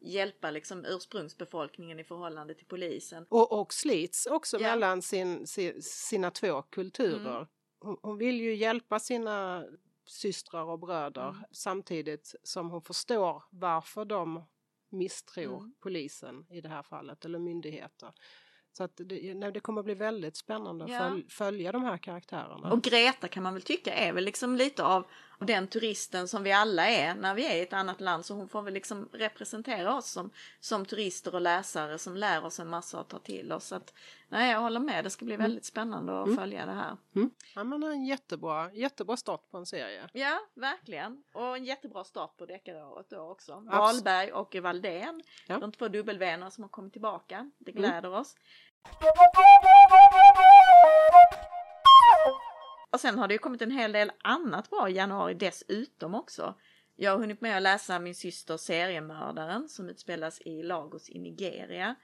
hjälpa 0.00 0.50
liksom 0.50 0.84
ursprungsbefolkningen 0.84 2.00
i 2.00 2.04
förhållande 2.04 2.54
till 2.54 2.66
polisen. 2.66 3.26
Och, 3.28 3.60
och 3.60 3.74
slits 3.74 4.26
också 4.26 4.60
ja. 4.60 4.70
mellan 4.70 5.02
sin, 5.02 5.46
sin, 5.46 5.82
sina 5.82 6.30
två 6.30 6.62
kulturer. 6.62 7.36
Mm. 7.36 7.48
Hon, 7.80 7.96
hon, 8.02 8.18
vill 8.18 8.40
ju 8.40 8.54
hjälpa 8.54 8.98
sina 8.98 9.64
systrar 10.06 10.64
och 10.64 10.78
bröder 10.78 11.28
mm. 11.28 11.42
samtidigt 11.52 12.34
som 12.42 12.70
hon 12.70 12.82
förstår 12.82 13.42
varför 13.50 14.04
de 14.04 14.44
misstror 14.88 15.58
mm. 15.58 15.74
polisen 15.80 16.46
i 16.50 16.60
det 16.60 16.68
här 16.68 16.82
fallet 16.82 17.24
eller 17.24 17.38
myndigheter. 17.38 18.12
Så 18.72 18.84
att 18.84 18.92
det, 18.96 19.34
nej, 19.34 19.52
det 19.52 19.60
kommer 19.60 19.80
att 19.80 19.84
bli 19.84 19.94
väldigt 19.94 20.36
spännande 20.36 20.84
att 20.84 20.90
ja. 20.90 21.18
följa 21.28 21.72
de 21.72 21.84
här 21.84 21.98
karaktärerna. 21.98 22.72
Och 22.72 22.82
Greta 22.82 23.28
kan 23.28 23.42
man 23.42 23.52
väl 23.52 23.62
tycka 23.62 23.94
är 23.94 24.12
väl 24.12 24.24
liksom 24.24 24.56
lite 24.56 24.84
av 24.84 25.06
den 25.46 25.66
turisten 25.66 26.28
som 26.28 26.42
vi 26.42 26.52
alla 26.52 26.88
är 26.88 27.14
när 27.14 27.34
vi 27.34 27.46
är 27.46 27.56
i 27.56 27.60
ett 27.60 27.72
annat 27.72 28.00
land. 28.00 28.24
Så 28.24 28.34
hon 28.34 28.48
får 28.48 28.62
väl 28.62 28.74
liksom 28.74 29.08
representera 29.12 29.96
oss 29.96 30.10
som, 30.10 30.30
som 30.60 30.86
turister 30.86 31.34
och 31.34 31.40
läsare 31.40 31.98
som 31.98 32.16
lär 32.16 32.44
oss 32.44 32.60
en 32.60 32.68
massa 32.68 33.00
att 33.00 33.08
ta 33.08 33.18
till 33.18 33.52
oss. 33.52 33.66
Så 33.66 33.74
att, 33.74 33.94
nej, 34.28 34.52
jag 34.52 34.60
håller 34.60 34.80
med, 34.80 35.04
det 35.04 35.10
ska 35.10 35.24
bli 35.24 35.34
mm. 35.34 35.44
väldigt 35.44 35.64
spännande 35.64 36.20
att 36.20 36.26
mm. 36.26 36.38
följa 36.38 36.66
det 36.66 36.72
här. 36.72 36.96
Mm. 37.16 37.30
Ja 37.54 37.64
men 37.64 37.82
en 37.82 38.04
jättebra, 38.04 38.72
jättebra 38.72 39.16
start 39.16 39.50
på 39.50 39.58
en 39.58 39.66
serie. 39.66 40.08
Ja, 40.12 40.38
verkligen. 40.54 41.22
Och 41.32 41.56
en 41.56 41.64
jättebra 41.64 42.04
start 42.04 42.36
på 42.36 42.46
deckaråret 42.46 43.10
då 43.10 43.20
också. 43.20 43.60
Wahlberg 43.60 44.32
och 44.32 44.54
Valdén, 44.54 45.22
ja. 45.46 45.58
de 45.58 45.72
två 45.72 45.88
dubbelvänner 45.88 46.50
som 46.50 46.64
har 46.64 46.68
kommit 46.68 46.92
tillbaka. 46.92 47.50
Det 47.58 47.70
mm. 47.70 47.82
gläder 47.82 48.14
oss. 48.14 48.36
Och 52.90 53.00
sen 53.00 53.18
har 53.18 53.28
det 53.28 53.34
ju 53.34 53.38
kommit 53.38 53.62
en 53.62 53.70
hel 53.70 53.92
del 53.92 54.12
annat 54.22 54.70
bra 54.70 54.88
i 54.88 54.92
januari 54.92 55.34
dessutom 55.34 56.14
också. 56.14 56.54
Jag 56.96 57.10
har 57.10 57.18
hunnit 57.18 57.40
med 57.40 57.56
att 57.56 57.62
läsa 57.62 57.98
min 57.98 58.14
syster 58.14 58.56
Seriemördaren 58.56 59.68
som 59.68 59.88
utspelas 59.88 60.40
i 60.40 60.62
Lagos 60.62 61.10
i 61.10 61.18
Nigeria. 61.18 61.94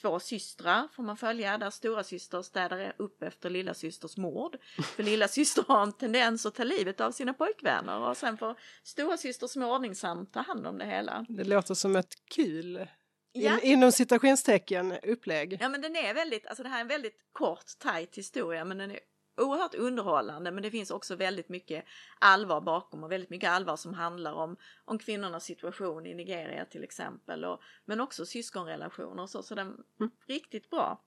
Två 0.00 0.20
systrar 0.20 0.88
får 0.92 1.02
man 1.02 1.16
följa 1.16 1.58
där 1.58 1.70
stora 1.70 2.04
syster 2.04 2.42
städar 2.42 2.94
upp 2.96 3.22
efter 3.22 3.50
lilla 3.50 3.74
systers 3.74 4.16
mord. 4.16 4.56
För 4.96 5.02
lilla 5.02 5.28
syster 5.28 5.64
har 5.68 5.82
en 5.82 5.92
tendens 5.92 6.46
att 6.46 6.54
ta 6.54 6.64
livet 6.64 7.00
av 7.00 7.12
sina 7.12 7.34
pojkvänner 7.34 8.08
och 8.08 8.16
sen 8.16 8.36
får 8.36 8.58
stora 8.82 9.16
syster 9.16 9.46
småordningsamt 9.46 10.32
ta 10.32 10.40
hand 10.40 10.66
om 10.66 10.78
det 10.78 10.84
hela. 10.84 11.26
Det 11.28 11.44
låter 11.44 11.74
som 11.74 11.96
ett 11.96 12.14
kul 12.34 12.86
Ja. 13.36 13.60
In, 13.60 13.72
inom 13.72 13.92
citationstecken 13.92 14.92
upplägg. 15.02 15.58
Ja 15.60 15.68
men 15.68 15.80
den 15.80 15.96
är 15.96 16.14
väldigt, 16.14 16.46
alltså 16.46 16.62
det 16.62 16.68
här 16.68 16.76
är 16.76 16.80
en 16.80 16.88
väldigt 16.88 17.18
kort 17.32 17.78
tajt 17.78 18.18
historia 18.18 18.64
men 18.64 18.78
den 18.78 18.90
är 18.90 18.98
oerhört 19.36 19.74
underhållande 19.74 20.50
men 20.50 20.62
det 20.62 20.70
finns 20.70 20.90
också 20.90 21.16
väldigt 21.16 21.48
mycket 21.48 21.84
allvar 22.18 22.60
bakom 22.60 23.04
och 23.04 23.12
väldigt 23.12 23.30
mycket 23.30 23.50
allvar 23.50 23.76
som 23.76 23.94
handlar 23.94 24.32
om, 24.32 24.56
om 24.84 24.98
kvinnornas 24.98 25.44
situation 25.44 26.06
i 26.06 26.14
Nigeria 26.14 26.64
till 26.64 26.84
exempel 26.84 27.44
och, 27.44 27.60
men 27.84 28.00
också 28.00 28.26
syskonrelationer 28.26 29.22
och 29.22 29.30
så, 29.30 29.42
så 29.42 29.54
den 29.54 29.66
mm. 30.00 30.10
riktigt 30.26 30.70
bra. 30.70 31.00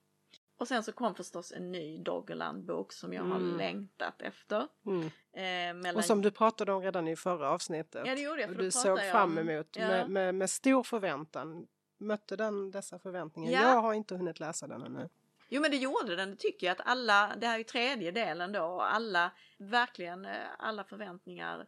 Och 0.58 0.68
sen 0.68 0.82
så 0.82 0.92
kom 0.92 1.14
förstås 1.14 1.52
en 1.52 1.72
ny 1.72 1.98
Doggerland-bok 1.98 2.92
som 2.92 3.12
jag 3.12 3.24
mm. 3.24 3.32
har 3.32 3.58
längtat 3.58 4.22
efter. 4.22 4.68
Mm. 4.86 5.06
Eh, 5.32 5.82
mellan... 5.82 5.96
Och 5.96 6.04
som 6.04 6.22
du 6.22 6.30
pratade 6.30 6.72
om 6.72 6.82
redan 6.82 7.08
i 7.08 7.16
förra 7.16 7.50
avsnittet. 7.50 8.02
Ja 8.06 8.14
det 8.14 8.20
gjorde 8.20 8.40
jag. 8.40 8.50
För 8.50 8.56
du 8.56 8.70
såg 8.70 9.00
fram 9.00 9.38
emot 9.38 9.76
ja. 9.76 9.88
med, 9.88 10.10
med, 10.10 10.34
med, 10.34 10.50
stor 10.50 10.82
förväntan. 10.82 11.66
Mötte 11.98 12.36
den 12.36 12.70
dessa 12.70 12.98
förväntningar? 12.98 13.52
Ja. 13.52 13.60
Jag 13.60 13.80
har 13.80 13.94
inte 13.94 14.16
hunnit 14.16 14.40
läsa 14.40 14.66
den 14.66 14.82
ännu. 14.82 15.08
Jo 15.48 15.62
men 15.62 15.70
det 15.70 15.76
gjorde 15.76 16.16
den, 16.16 16.30
det 16.30 16.36
tycker 16.36 16.66
jag 16.66 16.74
att 16.74 16.86
alla, 16.86 17.36
det 17.36 17.46
här 17.46 17.54
är 17.54 17.58
ju 17.58 17.64
tredje 17.64 18.10
delen 18.10 18.52
då 18.52 18.62
och 18.62 18.94
alla, 18.94 19.30
verkligen 19.58 20.24
eh, 20.24 20.46
alla 20.58 20.84
förväntningar 20.84 21.66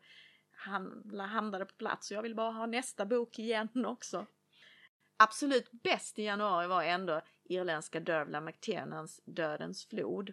hamnade 1.29 1.65
på 1.65 1.75
plats. 1.75 2.13
Jag 2.13 2.23
vill 2.23 2.35
bara 2.35 2.51
ha 2.51 2.67
nästa 2.67 3.07
bok 3.07 3.39
igen 3.39 3.69
också. 3.87 4.27
Absolut 5.17 5.71
bäst 5.71 6.19
i 6.19 6.23
januari 6.23 6.67
var 6.67 6.83
ändå 6.83 7.21
irländska 7.45 8.01
Dervla 8.01 8.41
McTiernans 8.41 9.21
Dödens 9.25 9.87
flod. 9.87 10.33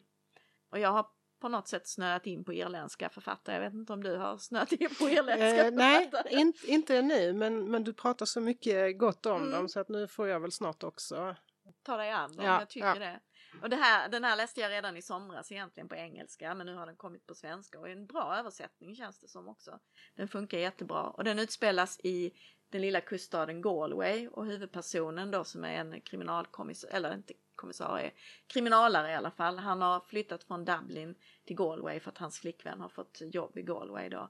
Och 0.69 0.79
jag 0.79 0.89
har 0.89 1.07
på 1.39 1.49
något 1.49 1.67
sätt 1.67 1.87
snöat 1.87 2.27
in 2.27 2.43
på 2.43 2.53
irländska 2.53 3.09
författare. 3.09 3.55
Jag 3.55 3.61
vet 3.61 3.73
inte 3.73 3.93
om 3.93 4.03
du 4.03 4.15
har 4.15 4.37
snöat 4.37 4.71
in 4.71 4.89
på 4.99 5.09
irländska 5.09 5.67
eh, 5.67 5.73
Nej, 5.73 6.11
in, 6.29 6.53
inte 6.63 7.01
nu 7.01 7.33
men, 7.33 7.71
men 7.71 7.83
du 7.83 7.93
pratar 7.93 8.25
så 8.25 8.41
mycket 8.41 8.99
gott 8.99 9.25
om 9.25 9.41
mm. 9.41 9.51
dem 9.51 9.69
så 9.69 9.79
att 9.79 9.89
nu 9.89 10.07
får 10.07 10.27
jag 10.27 10.39
väl 10.39 10.51
snart 10.51 10.83
också 10.83 11.35
ta 11.83 11.97
dig 11.97 12.11
an 12.11 12.35
dem. 12.35 12.45
Ja, 12.45 12.59
jag 12.59 12.69
tycker 12.69 12.87
ja. 12.87 12.95
det. 12.95 13.19
Och 13.61 13.69
det 13.69 13.75
här, 13.75 14.09
den 14.09 14.23
här 14.23 14.35
läste 14.35 14.61
jag 14.61 14.71
redan 14.71 14.97
i 14.97 15.01
somras 15.01 15.51
egentligen 15.51 15.89
på 15.89 15.95
engelska 15.95 16.55
men 16.55 16.65
nu 16.65 16.75
har 16.75 16.85
den 16.85 16.95
kommit 16.95 17.27
på 17.27 17.35
svenska 17.35 17.79
och 17.79 17.89
en 17.89 18.05
bra 18.05 18.35
översättning 18.35 18.95
känns 18.95 19.19
det 19.19 19.27
som 19.27 19.47
också. 19.47 19.79
Den 20.15 20.27
funkar 20.27 20.57
jättebra 20.57 21.03
och 21.03 21.23
den 21.23 21.39
utspelas 21.39 21.99
i 22.03 22.33
den 22.69 22.81
lilla 22.81 23.01
kuststaden 23.01 23.61
Galway 23.61 24.27
och 24.27 24.45
huvudpersonen 24.45 25.31
då 25.31 25.43
som 25.43 25.63
är 25.63 25.73
en 25.73 26.01
kriminalkommissarie, 26.01 26.95
eller 26.95 27.13
inte 27.13 27.33
kommissarie, 27.55 28.11
kriminalare 28.47 29.11
i 29.11 29.15
alla 29.15 29.31
fall. 29.31 29.59
Han 29.59 29.81
har 29.81 29.99
flyttat 29.99 30.43
från 30.43 30.65
Dublin 30.65 31.15
till 31.45 31.55
Galway 31.55 31.99
för 31.99 32.11
att 32.11 32.17
hans 32.17 32.39
flickvän 32.39 32.81
har 32.81 32.89
fått 32.89 33.21
jobb 33.21 33.57
i 33.57 33.61
Galway 33.61 34.09
då. 34.09 34.29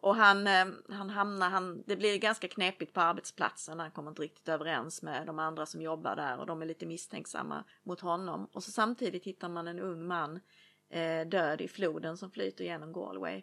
Och 0.00 0.16
han, 0.16 0.46
ehm, 0.46 0.82
han 0.88 1.10
hamnar, 1.10 1.50
han, 1.50 1.82
det 1.86 1.96
blir 1.96 2.18
ganska 2.18 2.48
knepigt 2.48 2.92
på 2.92 3.00
arbetsplatsen. 3.00 3.80
Han 3.80 3.90
kommer 3.90 4.10
inte 4.10 4.22
riktigt 4.22 4.48
överens 4.48 5.02
med 5.02 5.26
de 5.26 5.38
andra 5.38 5.66
som 5.66 5.82
jobbar 5.82 6.16
där 6.16 6.38
och 6.38 6.46
de 6.46 6.62
är 6.62 6.66
lite 6.66 6.86
misstänksamma 6.86 7.64
mot 7.82 8.00
honom. 8.00 8.48
Och 8.52 8.64
så 8.64 8.70
samtidigt 8.70 9.24
hittar 9.24 9.48
man 9.48 9.68
en 9.68 9.80
ung 9.80 10.06
man 10.06 10.40
eh, 10.90 11.28
död 11.28 11.60
i 11.60 11.68
floden 11.68 12.16
som 12.16 12.30
flyter 12.30 12.64
genom 12.64 12.92
Galway. 12.92 13.42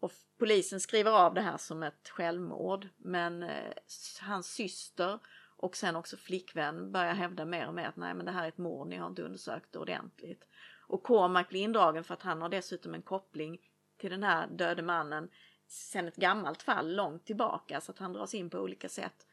Och 0.00 0.12
polisen 0.38 0.80
skriver 0.80 1.10
av 1.10 1.34
det 1.34 1.40
här 1.40 1.56
som 1.56 1.82
ett 1.82 2.08
självmord. 2.08 2.88
Men 2.96 3.42
eh, 3.42 3.72
hans 4.20 4.52
syster 4.52 5.18
och 5.56 5.76
sen 5.76 5.96
också 5.96 6.16
flickvän 6.16 6.92
börjar 6.92 7.14
hävda 7.14 7.44
mer 7.44 7.66
och 7.66 7.74
mer 7.74 7.86
att 7.86 7.96
nej 7.96 8.14
men 8.14 8.26
det 8.26 8.32
här 8.32 8.44
är 8.44 8.48
ett 8.48 8.58
mord, 8.58 8.88
ni 8.88 8.96
har 8.96 9.06
inte 9.06 9.22
undersökt 9.22 9.72
det 9.72 9.78
ordentligt. 9.78 10.44
Och 10.86 11.02
Cormac 11.02 11.48
blir 11.48 11.60
indragen 11.60 12.04
för 12.04 12.14
att 12.14 12.22
han 12.22 12.42
har 12.42 12.48
dessutom 12.48 12.94
en 12.94 13.02
koppling 13.02 13.58
till 13.96 14.10
den 14.10 14.22
här 14.22 14.46
döde 14.46 14.82
mannen 14.82 15.30
sen 15.68 16.08
ett 16.08 16.16
gammalt 16.16 16.62
fall 16.62 16.94
långt 16.94 17.24
tillbaka 17.24 17.80
så 17.80 17.92
att 17.92 17.98
han 17.98 18.12
dras 18.12 18.34
in 18.34 18.50
på 18.50 18.58
olika 18.58 18.88
sätt. 18.88 19.26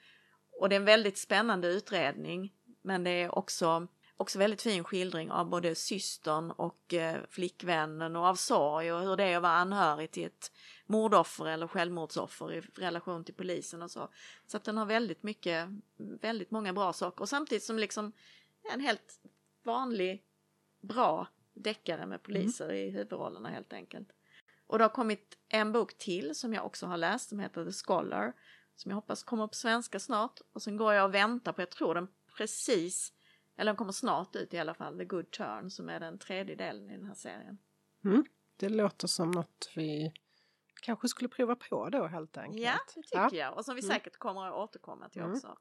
Och 0.60 0.70
det 0.70 0.76
är 0.76 0.80
en 0.80 0.86
väldigt 0.86 1.18
spännande 1.18 1.68
utredning 1.68 2.54
men 2.82 3.04
det 3.04 3.10
är 3.10 3.38
också, 3.38 3.88
också 4.18 4.40
väldigt 4.40 4.62
fin 4.62 4.84
skildring 4.84 5.32
av 5.32 5.50
både 5.50 5.76
systern 5.76 6.52
och 6.52 6.94
eh, 6.94 7.22
flickvännen 7.30 8.16
och 8.16 8.26
av 8.26 8.36
sorg 8.36 8.94
och 8.94 9.02
hur 9.02 9.16
det 9.16 9.24
är 9.24 9.36
att 9.36 9.42
vara 9.42 9.54
anhörig 9.54 10.12
till 10.12 10.26
ett 10.26 10.52
mordoffer 10.86 11.46
eller 11.46 11.68
självmordsoffer 11.68 12.54
i 12.54 12.62
relation 12.62 13.24
till 13.24 13.34
polisen 13.34 13.82
och 13.82 13.92
så. 13.92 14.10
Så 14.48 14.58
att 14.58 14.64
den 14.64 14.78
har 14.78 14.86
väldigt 14.86 15.24
mycket, 15.24 15.70
väldigt 15.98 16.52
många 16.52 16.74
bra 16.74 16.94
saker 16.94 17.22
och 17.22 17.30
samtidigt 17.30 17.64
som 17.64 17.80
liksom 17.80 18.12
en 18.74 18.80
helt 18.80 19.20
vanlig 19.64 20.24
bra 20.82 21.28
deckare 21.54 22.06
med 22.06 22.24
poliser 22.24 22.66
mm. 22.66 22.78
i 22.78 22.90
huvudrollerna 22.90 23.50
helt 23.50 23.74
enkelt. 23.74 24.10
Och 24.68 24.78
det 24.78 24.84
har 24.84 24.90
kommit 24.90 25.38
en 25.50 25.72
bok 25.72 25.98
till 25.98 26.36
som 26.36 26.54
jag 26.54 26.66
också 26.66 26.86
har 26.86 26.98
läst 26.98 27.30
som 27.30 27.40
heter 27.40 27.66
The 27.66 27.72
Scholar. 27.72 28.34
Som 28.76 28.92
jag 28.92 28.96
hoppas 28.96 29.24
kommer 29.24 29.48
på 29.48 29.54
svenska 29.54 30.00
snart. 30.00 30.40
Och 30.54 30.62
sen 30.62 30.78
går 30.78 30.94
jag 30.94 31.06
och 31.06 31.14
väntar 31.14 31.54
på, 31.54 31.62
jag 31.62 31.72
tror 31.72 31.96
den 31.96 32.08
precis, 32.38 33.14
eller 33.58 33.72
den 33.72 33.78
kommer 33.78 33.92
snart 33.92 34.36
ut 34.36 34.54
i 34.54 34.60
alla 34.60 34.74
fall, 34.74 34.98
The 34.98 35.06
Good 35.06 35.32
Turn 35.32 35.72
som 35.72 35.90
är 35.90 36.00
den 36.00 36.20
tredje 36.20 36.56
delen 36.56 36.90
i 36.90 36.98
den 36.98 37.06
här 37.06 37.16
serien. 37.16 37.58
Mm. 38.06 38.26
Det 38.58 38.70
låter 38.70 39.08
som 39.08 39.32
något 39.32 39.72
vi 39.76 40.14
kanske 40.82 41.08
skulle 41.08 41.30
prova 41.30 41.56
på 41.56 41.90
då 41.90 42.08
helt 42.08 42.38
enkelt. 42.38 42.66
Ja, 42.66 42.80
det 42.96 43.02
tycker 43.02 43.18
ja. 43.18 43.30
jag. 43.32 43.58
Och 43.58 43.66
som 43.66 43.76
vi 43.76 43.82
mm. 43.82 43.94
säkert 43.96 44.18
kommer 44.18 44.48
att 44.48 44.54
återkomma 44.54 45.10
till 45.10 45.22
mm. 45.22 45.34
också. 45.34 45.58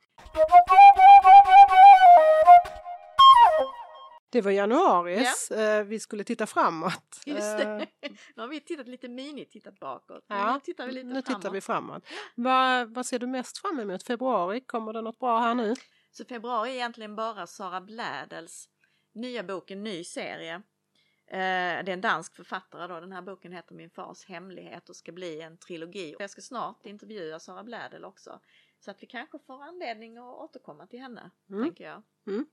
Det 4.34 4.40
var 4.40 4.50
januaris. 4.50 5.48
Ja. 5.50 5.56
Eh, 5.56 5.84
vi 5.84 6.00
skulle 6.00 6.24
titta 6.24 6.46
framåt. 6.46 7.22
Just 7.26 7.58
det. 7.58 7.88
Eh, 8.00 8.10
nu 8.34 8.42
har 8.42 8.48
vi 8.48 8.60
tittat 8.60 8.88
lite 8.88 9.08
mini, 9.08 9.44
tittat 9.44 9.80
bakåt. 9.80 10.24
Ja, 10.26 10.54
nu 10.54 10.60
tittar 10.60 10.86
vi 10.86 10.92
lite 10.92 11.06
nu 11.06 11.22
framåt. 11.22 11.42
tittar 11.42 11.50
vi 11.50 11.60
framåt. 11.60 12.06
Vad, 12.34 12.94
vad 12.94 13.06
ser 13.06 13.18
du 13.18 13.26
mest 13.26 13.58
fram 13.58 13.80
emot? 13.80 14.02
Februari, 14.02 14.60
kommer 14.60 14.92
det 14.92 15.02
något 15.02 15.18
bra 15.18 15.38
här 15.38 15.54
nu? 15.54 15.74
Så 16.10 16.24
februari 16.24 16.70
är 16.70 16.74
egentligen 16.74 17.16
bara 17.16 17.46
Sara 17.46 17.80
Blädels 17.80 18.68
nya 19.12 19.42
bok, 19.42 19.70
en 19.70 19.84
ny 19.84 20.04
serie. 20.04 20.54
Eh, 21.26 21.84
det 21.84 21.88
är 21.88 21.88
en 21.88 22.00
dansk 22.00 22.36
författare 22.36 22.86
då. 22.86 23.00
Den 23.00 23.12
här 23.12 23.22
boken 23.22 23.52
heter 23.52 23.74
Min 23.74 23.90
fars 23.90 24.24
hemlighet 24.24 24.88
och 24.88 24.96
ska 24.96 25.12
bli 25.12 25.40
en 25.40 25.58
trilogi. 25.58 26.16
Jag 26.18 26.30
ska 26.30 26.40
snart 26.40 26.86
intervjua 26.86 27.40
Sara 27.40 27.64
Blädel 27.64 28.04
också. 28.04 28.40
Så 28.80 28.90
att 28.90 29.02
vi 29.02 29.06
kanske 29.06 29.38
får 29.38 29.62
anledning 29.62 30.18
att 30.18 30.24
återkomma 30.24 30.86
till 30.86 31.00
henne, 31.00 31.30
mm. 31.50 31.62
tänker 31.62 31.84
jag. 31.84 32.02
Mm. 32.26 32.46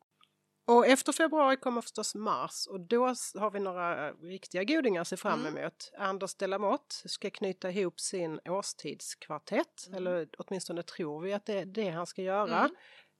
Och 0.71 0.87
efter 0.87 1.11
februari 1.11 1.57
kommer 1.57 1.81
förstås 1.81 2.15
mars 2.15 2.67
och 2.67 2.79
då 2.79 3.05
har 3.35 3.51
vi 3.51 3.59
några 3.59 4.11
riktiga 4.11 4.63
godingar 4.63 5.01
att 5.01 5.07
se 5.07 5.17
fram 5.17 5.39
mm. 5.39 5.57
emot. 5.57 5.91
Mm. 5.93 6.09
Anders 6.09 6.35
Delamotte 6.35 7.09
ska 7.09 7.29
knyta 7.29 7.71
ihop 7.71 7.99
sin 7.99 8.39
årstidskvartett, 8.45 9.87
mm. 9.87 9.97
eller 9.97 10.27
åtminstone 10.37 10.83
tror 10.83 11.21
vi 11.21 11.33
att 11.33 11.45
det 11.45 11.59
är 11.59 11.65
det 11.65 11.89
han 11.89 12.07
ska 12.07 12.21
göra. 12.21 12.59
Mm. 12.59 12.75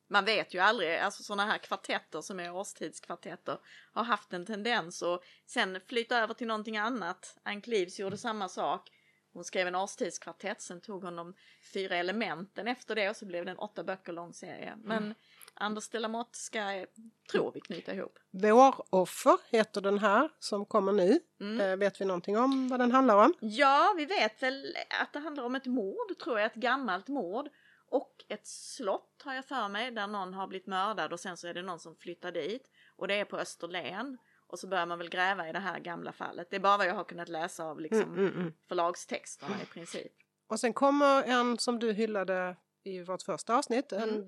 Man 0.10 0.26
vet 0.26 0.54
ju 0.54 0.60
aldrig, 0.60 0.98
alltså 0.98 1.24
sådana 1.24 1.46
här 1.46 1.58
kvartetter 1.58 2.22
som 2.22 2.40
är 2.40 2.56
årstidskvartetter 2.56 3.58
har 3.94 4.04
haft 4.04 4.34
en 4.34 4.46
tendens 4.46 5.04
att 5.04 5.22
sen 5.46 5.80
flytta 5.88 6.20
över 6.20 6.34
till 6.34 6.48
någonting 6.48 6.78
annat. 6.78 7.38
Ann 7.44 7.62
Cleeves 7.62 8.00
gjorde 8.00 8.18
samma 8.18 8.50
sak. 8.50 8.90
Hon 9.34 9.44
skrev 9.44 9.68
en 9.68 9.76
årstidskvartett, 9.76 10.62
sen 10.62 10.82
tog 10.82 11.04
hon 11.04 11.16
de 11.16 11.34
fyra 11.74 11.96
elementen 11.96 12.68
efter 12.68 12.96
det 12.96 13.10
och 13.10 13.16
så 13.16 13.26
blev 13.26 13.46
det 13.46 13.52
en 13.52 13.58
åtta 13.58 13.84
böcker 13.84 14.14
lång 14.14 14.34
serie. 14.34 14.76
Men 14.84 15.16
Anders 15.54 15.90
Delamotte 15.90 16.38
ska, 16.38 16.86
tror 17.32 17.52
vi, 17.52 17.62
knyta 17.62 17.94
ihop. 17.94 18.20
Våroffer 18.32 19.38
heter 19.50 19.82
den 19.82 20.00
här 20.00 20.30
som 20.40 20.66
kommer 20.66 20.92
nu. 20.92 21.20
Mm. 21.40 21.62
Eh, 21.62 21.78
vet 21.78 22.02
vi 22.02 22.06
någonting 22.06 22.38
om 22.38 22.68
vad 22.68 22.80
den 22.80 22.92
handlar 22.92 23.26
om? 23.26 23.34
Ja, 23.40 23.94
vi 23.98 24.06
vet 24.06 24.44
väl 24.44 24.76
att 25.02 25.14
det 25.14 25.20
handlar 25.20 25.44
om 25.44 25.56
ett 25.56 25.66
mord, 25.66 26.18
tror 26.24 26.40
jag, 26.40 26.46
ett 26.46 26.56
gammalt 26.56 27.08
mord. 27.08 27.50
Och 27.90 28.26
ett 28.28 28.48
slott 28.48 29.22
har 29.24 29.34
jag 29.34 29.46
för 29.46 29.68
mig, 29.68 29.92
där 29.92 30.08
någon 30.08 30.34
har 30.34 30.48
blivit 30.48 30.68
mördad 30.68 31.14
och 31.14 31.20
sen 31.20 31.38
så 31.38 31.48
är 31.48 31.54
det 31.54 31.62
någon 31.62 31.80
som 31.80 31.96
flyttar 31.96 32.32
dit. 32.32 32.72
Och 32.96 33.08
det 33.08 33.16
är 33.16 33.26
på 33.26 33.38
Österlen. 33.38 34.18
Och 34.48 34.60
så 34.60 34.68
börjar 34.68 34.86
man 34.86 34.98
väl 34.98 35.10
gräva 35.10 35.50
i 35.50 35.52
det 35.52 35.60
här 35.60 35.80
gamla 35.80 36.12
fallet. 36.12 36.48
Det 36.50 36.56
är 36.56 36.60
bara 36.60 36.78
vad 36.78 36.88
jag 36.88 36.96
har 36.96 37.04
kunnat 37.04 37.30
läsa 37.30 37.64
av 37.64 37.80
liksom 37.80 38.02
mm, 38.02 38.20
mm, 38.20 38.40
mm. 38.40 38.54
förlagstexterna 38.68 39.56
i 39.64 39.66
princip. 39.66 40.12
Och 40.48 40.60
sen 40.60 40.74
kommer 40.74 41.24
en 41.24 41.58
som 41.58 41.80
du 41.80 41.94
hyllade 41.94 42.56
i 42.84 43.04
vårt 43.04 43.22
första 43.22 43.58
avsnitt. 43.58 43.92
En... 43.92 44.10
Mm. 44.10 44.28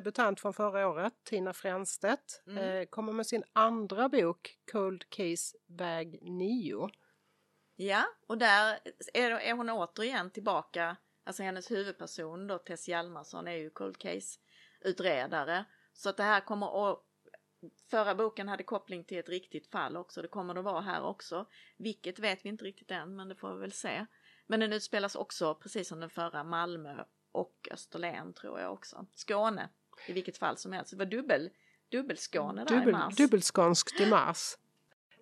Debutant 0.00 0.40
från 0.40 0.52
förra 0.52 0.88
året, 0.88 1.14
Tina 1.24 1.52
Fränstedt, 1.52 2.42
Mm. 2.46 2.64
eh, 2.64 2.86
kommer 2.86 3.12
med 3.12 3.26
sin 3.26 3.44
andra 3.52 4.08
bok 4.08 4.58
Cold 4.72 5.08
Case 5.08 5.56
Bag 5.66 6.18
9. 6.22 6.90
Ja, 7.76 8.04
och 8.26 8.38
där 8.38 8.78
är, 9.14 9.52
hon 9.54 9.70
återigen 9.70 10.30
tillbaka. 10.30 10.96
Alltså 11.24 11.42
hennes 11.42 11.70
huvudperson 11.70 12.46
då, 12.46 12.58
Tess 12.58 12.88
Hjalmarsson, 12.88 13.48
är 13.48 13.52
ju 13.52 13.70
cold 13.70 13.98
case-utredare. 13.98 15.64
Så 15.92 16.08
att 16.08 16.16
det 16.16 16.22
här 16.22 16.40
kommer 16.40 16.90
att... 16.90 17.06
Förra 17.90 18.14
boken 18.14 18.48
hade 18.48 18.62
koppling 18.62 19.04
till 19.04 19.18
ett 19.18 19.28
riktigt 19.28 19.66
fall 19.70 19.96
också. 19.96 20.22
Det 20.22 20.28
kommer 20.28 20.54
det 20.54 20.60
att 20.60 20.64
vara 20.64 20.80
här 20.80 21.02
också. 21.02 21.46
Vilket 21.76 22.18
vet 22.18 22.44
vi 22.44 22.48
inte 22.48 22.64
riktigt 22.64 22.90
än, 22.90 23.16
men 23.16 23.28
det 23.28 23.34
får 23.36 23.54
vi 23.54 23.60
väl 23.60 23.72
se. 23.72 24.06
Men 24.46 24.60
den 24.60 24.72
utspelas 24.72 25.14
också, 25.14 25.54
precis 25.54 25.88
som 25.88 26.00
den 26.00 26.10
förra, 26.10 26.44
Malmö 26.44 27.04
och 27.32 27.68
Österlen 27.70 28.32
tror 28.34 28.60
jag 28.60 28.72
också. 28.72 29.06
Skåne, 29.14 29.68
i 30.06 30.12
vilket 30.12 30.38
fall 30.38 30.56
som 30.56 30.72
helst. 30.72 30.90
Det 30.90 30.96
var 30.96 31.06
dubbel, 31.06 31.50
dubbel-Skåne 31.90 32.64
där 32.64 32.74
i 32.74 32.78
Dubbel, 32.78 32.92
mars. 32.92 33.16
dubbelskånskt 33.16 34.00
i 34.00 34.06
mars. 34.06 34.56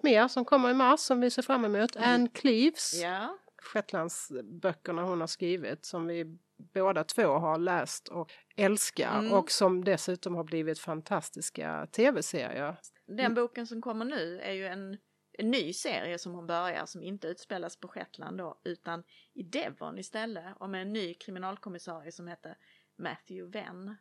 Mer 0.02 0.28
som 0.28 0.44
kommer 0.44 0.70
i 0.70 0.74
mars 0.74 1.00
som 1.00 1.20
vi 1.20 1.30
ser 1.30 1.42
fram 1.42 1.64
emot. 1.64 1.96
Anne 1.96 2.28
Cleeves, 2.34 2.94
Ja, 3.02 3.38
Shetlandsböckerna 3.62 5.02
hon 5.02 5.20
har 5.20 5.26
skrivit 5.26 5.84
som 5.84 6.06
vi 6.06 6.38
båda 6.74 7.04
två 7.04 7.22
har 7.22 7.58
läst 7.58 8.08
och 8.08 8.30
älskar 8.56 9.18
Mm. 9.18 9.32
och 9.32 9.50
som 9.50 9.84
dessutom 9.84 10.34
har 10.34 10.44
blivit 10.44 10.78
fantastiska 10.78 11.86
tv-serier. 11.92 12.76
Den 13.06 13.34
boken 13.34 13.66
som 13.66 13.82
kommer 13.82 14.04
nu 14.04 14.40
är 14.40 14.52
ju 14.52 14.66
en, 14.66 14.98
en 15.32 15.50
ny 15.50 15.72
serie 15.72 16.18
som 16.18 16.32
hon 16.34 16.46
börjar 16.46 16.86
som 16.86 17.02
inte 17.02 17.26
utspelas 17.28 17.76
på 17.76 17.88
Shetland 17.88 18.38
då 18.38 18.60
utan 18.64 19.02
i 19.34 19.42
Devon 19.42 19.98
istället 19.98 20.56
och 20.60 20.70
med 20.70 20.82
en 20.82 20.92
ny 20.92 21.14
kriminalkommissarie 21.14 22.12
som 22.12 22.28
heter 22.28 22.56
Matthew 22.98 23.58
Venn. 23.58 23.96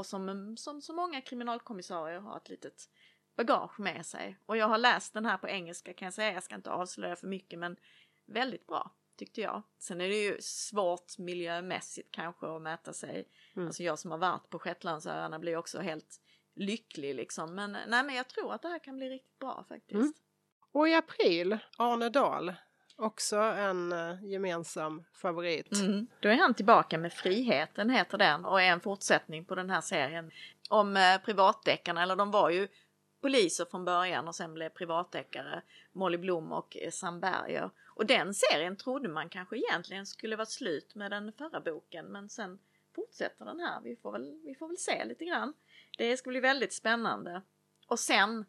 Och 0.00 0.06
som, 0.06 0.56
som 0.56 0.82
så 0.82 0.92
många 0.92 1.20
kriminalkommissarier 1.20 2.20
har 2.20 2.36
ett 2.36 2.48
litet 2.48 2.88
bagage 3.36 3.80
med 3.80 4.06
sig. 4.06 4.38
Och 4.46 4.56
jag 4.56 4.66
har 4.66 4.78
läst 4.78 5.14
den 5.14 5.26
här 5.26 5.38
på 5.38 5.48
engelska 5.48 5.92
kan 5.92 6.06
jag 6.06 6.14
säga, 6.14 6.32
jag 6.32 6.42
ska 6.42 6.54
inte 6.54 6.70
avslöja 6.70 7.16
för 7.16 7.26
mycket 7.26 7.58
men 7.58 7.76
väldigt 8.26 8.66
bra 8.66 8.90
tyckte 9.16 9.40
jag. 9.40 9.62
Sen 9.78 10.00
är 10.00 10.08
det 10.08 10.22
ju 10.22 10.36
svårt 10.40 11.18
miljömässigt 11.18 12.10
kanske 12.10 12.46
att 12.46 12.62
mäta 12.62 12.92
sig. 12.92 13.28
Mm. 13.54 13.66
Alltså 13.66 13.82
jag 13.82 13.98
som 13.98 14.10
har 14.10 14.18
varit 14.18 14.50
på 14.50 14.58
Shetlandsöarna 14.58 15.38
blir 15.38 15.56
också 15.56 15.80
helt 15.80 16.20
lycklig 16.54 17.14
liksom. 17.14 17.54
Men 17.54 17.72
nej 17.72 18.04
men 18.04 18.14
jag 18.14 18.28
tror 18.28 18.54
att 18.54 18.62
det 18.62 18.68
här 18.68 18.78
kan 18.78 18.96
bli 18.96 19.10
riktigt 19.10 19.38
bra 19.38 19.64
faktiskt. 19.68 19.94
Mm. 19.94 20.12
Och 20.72 20.88
i 20.88 20.94
april, 20.94 21.58
Arne 21.76 22.08
Dahl, 22.08 22.54
också 23.00 23.36
en 23.36 23.92
eh, 23.92 24.24
gemensam 24.24 25.04
favorit. 25.12 25.72
Mm. 25.72 26.06
Då 26.20 26.28
är 26.28 26.36
han 26.36 26.54
tillbaka 26.54 26.98
med 26.98 27.12
Friheten 27.12 27.90
heter 27.90 28.18
den 28.18 28.44
och 28.44 28.62
är 28.62 28.72
en 28.72 28.80
fortsättning 28.80 29.44
på 29.44 29.54
den 29.54 29.70
här 29.70 29.80
serien 29.80 30.30
om 30.68 30.96
eh, 30.96 31.18
privatdeckarna. 31.24 32.02
Eller 32.02 32.16
de 32.16 32.30
var 32.30 32.50
ju 32.50 32.68
poliser 33.20 33.64
från 33.64 33.84
början 33.84 34.28
och 34.28 34.34
sen 34.34 34.54
blev 34.54 34.68
privatdeckare 34.68 35.62
Molly 35.92 36.18
Blom 36.18 36.52
och 36.52 36.76
eh, 36.76 36.90
Sam 36.90 37.20
Berger. 37.20 37.70
Och 37.86 38.06
den 38.06 38.34
serien 38.34 38.76
trodde 38.76 39.08
man 39.08 39.28
kanske 39.28 39.56
egentligen 39.56 40.06
skulle 40.06 40.36
vara 40.36 40.46
slut 40.46 40.94
med 40.94 41.10
den 41.10 41.32
förra 41.32 41.60
boken 41.60 42.06
men 42.06 42.28
sen 42.28 42.58
fortsätter 42.94 43.44
den 43.44 43.60
här. 43.60 43.80
Vi 43.80 43.96
får 43.96 44.12
väl, 44.12 44.40
vi 44.44 44.54
får 44.54 44.68
väl 44.68 44.78
se 44.78 45.04
lite 45.04 45.24
grann. 45.24 45.54
Det 45.98 46.16
ska 46.16 46.30
bli 46.30 46.40
väldigt 46.40 46.72
spännande. 46.72 47.42
Och 47.86 47.98
sen 47.98 48.44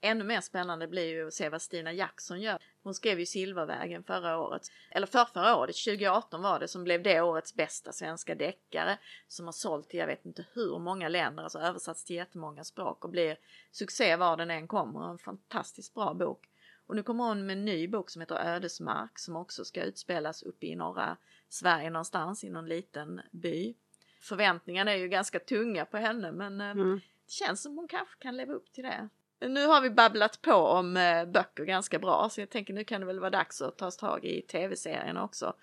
ännu 0.00 0.24
mer 0.24 0.40
spännande 0.40 0.88
blir 0.88 1.04
ju 1.06 1.26
att 1.26 1.34
se 1.34 1.48
vad 1.48 1.62
Stina 1.62 1.92
Jackson 1.92 2.40
gör. 2.40 2.58
Hon 2.82 2.94
skrev 2.94 3.18
ju 3.20 3.26
Silvervägen 3.26 4.04
förra 4.04 4.38
året, 4.38 4.62
eller 4.90 5.06
för 5.06 5.24
förra 5.24 5.56
året, 5.56 5.76
2018 5.84 6.42
var 6.42 6.58
det, 6.60 6.68
som 6.68 6.84
blev 6.84 7.02
det 7.02 7.20
årets 7.20 7.54
bästa 7.54 7.92
svenska 7.92 8.34
deckare 8.34 8.98
som 9.28 9.46
har 9.46 9.52
sålt 9.52 9.88
till 9.88 10.00
jag 10.00 10.06
vet 10.06 10.26
inte 10.26 10.44
hur 10.52 10.78
många 10.78 11.08
länder, 11.08 11.42
alltså 11.42 11.58
översatts 11.58 12.04
till 12.04 12.16
jättemånga 12.16 12.64
språk 12.64 13.04
och 13.04 13.10
blir 13.10 13.36
succé 13.70 14.16
var 14.16 14.36
den 14.36 14.50
än 14.50 14.68
kommer. 14.68 15.10
En 15.10 15.18
fantastiskt 15.18 15.94
bra 15.94 16.14
bok. 16.14 16.48
Och 16.86 16.96
nu 16.96 17.02
kommer 17.02 17.24
hon 17.24 17.46
med 17.46 17.56
en 17.56 17.64
ny 17.64 17.88
bok 17.88 18.10
som 18.10 18.20
heter 18.20 18.34
Ödesmark 18.34 19.18
som 19.18 19.36
också 19.36 19.64
ska 19.64 19.82
utspelas 19.82 20.42
uppe 20.42 20.66
i 20.66 20.76
norra 20.76 21.16
Sverige 21.48 21.90
någonstans 21.90 22.44
i 22.44 22.50
någon 22.50 22.68
liten 22.68 23.20
by. 23.30 23.74
Förväntningarna 24.20 24.92
är 24.92 24.96
ju 24.96 25.08
ganska 25.08 25.38
tunga 25.38 25.84
på 25.84 25.96
henne 25.96 26.32
men 26.32 26.60
eh, 26.60 26.70
Mm. 26.70 27.00
det 27.24 27.32
känns 27.32 27.62
som 27.62 27.76
hon 27.76 27.88
kanske 27.88 28.14
kan 28.18 28.36
leva 28.36 28.52
upp 28.52 28.72
till 28.72 28.84
det. 28.84 29.08
Nu 29.40 29.66
har 29.66 29.80
vi 29.80 29.90
babblat 29.90 30.42
på 30.42 30.52
om 30.54 30.96
eh, 30.96 31.24
böcker 31.24 31.64
ganska 31.64 31.98
bra 31.98 32.28
så 32.28 32.40
jag 32.40 32.50
tänker 32.50 32.74
nu 32.74 32.84
kan 32.84 33.00
det 33.00 33.06
väl 33.06 33.20
vara 33.20 33.30
dags 33.30 33.62
att 33.62 33.78
ta 33.78 33.90
tag 33.90 34.24
i 34.24 34.42
tv-serierna 34.42 35.24
också. 35.24 35.54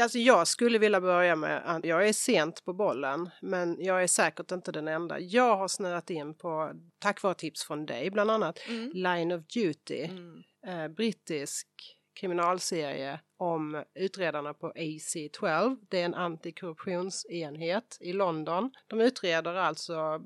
Alltså 0.00 0.18
jag 0.18 0.48
skulle 0.48 0.78
vilja 0.78 1.00
börja 1.00 1.36
med 1.36 1.62
att 1.64 1.84
jag 1.84 2.08
är 2.08 2.12
sent 2.12 2.64
på 2.64 2.72
bollen 2.72 3.30
men 3.40 3.76
jag 3.84 4.02
är 4.02 4.06
säkert 4.06 4.50
inte 4.50 4.72
den 4.72 4.88
enda. 4.88 5.20
Jag 5.20 5.56
har 5.56 5.68
snöat 5.68 6.10
in 6.10 6.34
på, 6.34 6.72
tack 6.98 7.22
vare 7.22 7.34
tips 7.34 7.64
från 7.64 7.86
dig 7.86 8.10
bland 8.10 8.30
annat, 8.30 8.58
Line 8.92 9.32
of 9.32 9.42
Duty, 9.46 10.04
Mm. 10.04 10.42
eh, 10.66 10.88
brittisk 10.88 11.66
kriminalserie 12.14 13.20
om 13.36 13.84
utredarna 13.94 14.54
på 14.54 14.66
AC-12. 14.76 15.76
Det 15.88 16.00
är 16.00 16.04
en 16.04 16.14
antikorruptionsenhet 16.14 17.98
i 18.00 18.12
London. 18.12 18.70
De 18.86 19.00
utreder 19.00 19.54
alltså 19.54 20.22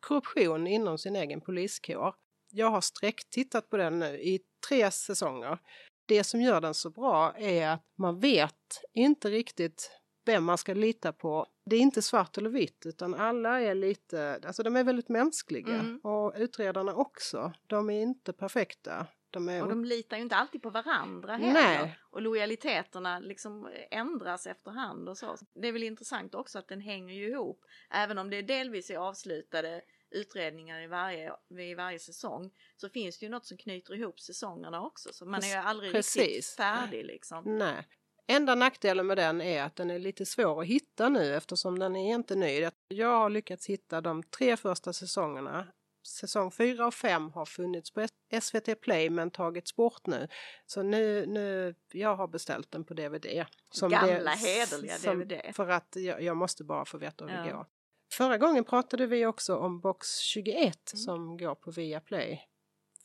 korruption 0.00 0.66
inom 0.66 0.98
sin 0.98 1.16
egen 1.16 1.40
poliskår. 1.40 2.14
Jag 2.50 2.70
har 2.70 2.80
sträcktittat 2.80 3.70
på 3.70 3.76
den 3.76 3.98
nu 3.98 4.20
i 4.20 4.40
tre 4.68 4.90
säsonger. 4.90 5.58
Det 6.06 6.24
som 6.24 6.40
gör 6.40 6.60
den 6.60 6.74
så 6.74 6.90
bra 6.90 7.34
är 7.36 7.68
att 7.68 7.82
man 7.98 8.20
vet 8.20 8.80
inte 8.92 9.30
riktigt 9.30 9.90
vem 10.24 10.44
man 10.44 10.58
ska 10.58 10.74
lita 10.74 11.12
på. 11.12 11.46
Det 11.70 11.76
är 11.76 11.80
inte 11.80 12.02
svart 12.02 12.38
eller 12.38 12.50
vitt 12.50 12.86
utan 12.86 13.14
alla 13.14 13.60
är 13.60 13.74
lite, 13.74 14.40
alltså 14.46 14.62
de 14.62 14.76
är 14.76 14.84
väldigt 14.84 15.08
mänskliga 15.08 15.74
Mm. 15.74 15.98
och 15.98 16.32
utredarna 16.36 16.94
också. 16.94 17.52
De 17.66 17.90
är 17.90 18.00
inte 18.02 18.32
perfekta. 18.32 19.06
De 19.32 19.48
är 19.48 19.62
Och 19.62 19.68
de 19.68 19.84
litar 19.84 20.16
ju 20.16 20.22
inte 20.22 20.36
alltid 20.36 20.62
på 20.62 20.70
varandra 20.70 21.36
heller. 21.36 21.52
Nej. 21.52 21.98
Och 22.10 22.22
lojaliteterna 22.22 23.18
liksom 23.18 23.68
ändras 23.90 24.46
efterhand 24.46 25.08
och 25.08 25.18
så. 25.18 25.36
Det 25.54 25.68
är 25.68 25.72
väl 25.72 25.82
intressant 25.82 26.34
också 26.34 26.58
att 26.58 26.68
den 26.68 26.80
hänger 26.80 27.14
ju 27.14 27.28
ihop. 27.28 27.64
Även 27.90 28.18
om 28.18 28.30
det 28.30 28.42
delvis 28.42 28.90
är 28.90 28.96
avslutade 28.96 29.82
utredningar 30.10 30.82
i 30.82 30.86
varje, 30.86 31.32
i 31.58 31.74
varje 31.74 31.98
säsong 31.98 32.50
så 32.76 32.88
finns 32.88 33.18
det 33.18 33.26
ju 33.26 33.30
något 33.30 33.46
som 33.46 33.56
knyter 33.56 33.94
ihop 33.94 34.20
säsongerna 34.20 34.82
också. 34.82 35.12
Så 35.12 35.26
man 35.26 35.44
är 35.44 35.48
ju 35.48 35.54
aldrig 35.54 35.88
riktigt 35.88 36.14
Precis. 36.14 36.56
färdig 36.56 37.04
liksom. 37.04 37.58
Nej. 37.58 37.88
Enda 38.26 38.54
nackdelen 38.54 39.06
med 39.06 39.16
den 39.16 39.40
är 39.40 39.62
att 39.62 39.76
den 39.76 39.90
är 39.90 39.98
lite 39.98 40.26
svår 40.26 40.62
att 40.62 40.66
hitta 40.66 41.08
nu 41.08 41.34
eftersom 41.34 41.78
den 41.78 41.96
är 41.96 42.14
inte 42.14 42.34
ny. 42.34 42.68
Jag 42.88 43.18
har 43.18 43.30
lyckats 43.30 43.66
hitta 43.66 44.00
de 44.00 44.22
tre 44.22 44.56
första 44.56 44.92
säsongerna. 44.92 45.66
Säsong 46.06 46.50
4 46.50 46.86
och 46.86 46.94
5 46.94 47.30
har 47.30 47.44
funnits 47.46 47.90
på 47.90 48.06
SVT 48.40 48.74
Play 48.80 49.10
men 49.10 49.30
tagits 49.30 49.76
bort 49.76 50.06
nu. 50.06 50.28
Så 50.66 50.82
nu, 50.82 51.26
nu 51.26 51.74
jag 51.92 52.16
har 52.16 52.28
beställt 52.28 52.70
den 52.70 52.84
på 52.84 52.94
DVD. 52.94 53.46
Som 53.70 53.90
Gamla 53.90 54.30
hederliga 54.30 54.94
som- 54.98 55.18
DVD. 55.18 55.54
För 55.54 55.68
att 55.68 55.96
jag, 55.96 56.22
jag 56.22 56.36
måste 56.36 56.64
bara 56.64 56.84
få 56.84 56.98
veta 56.98 57.24
hur 57.26 57.32
det 57.42 57.48
Ja. 57.48 57.56
går. 57.56 57.66
Förra 58.12 58.38
gången 58.38 58.64
pratade 58.64 59.06
vi 59.06 59.26
också 59.26 59.56
om 59.56 59.80
Box 59.80 60.18
21 60.18 60.92
Mm. 60.92 61.02
som 61.04 61.36
går 61.36 61.54
på 61.54 61.70
Viaplay 61.70 62.48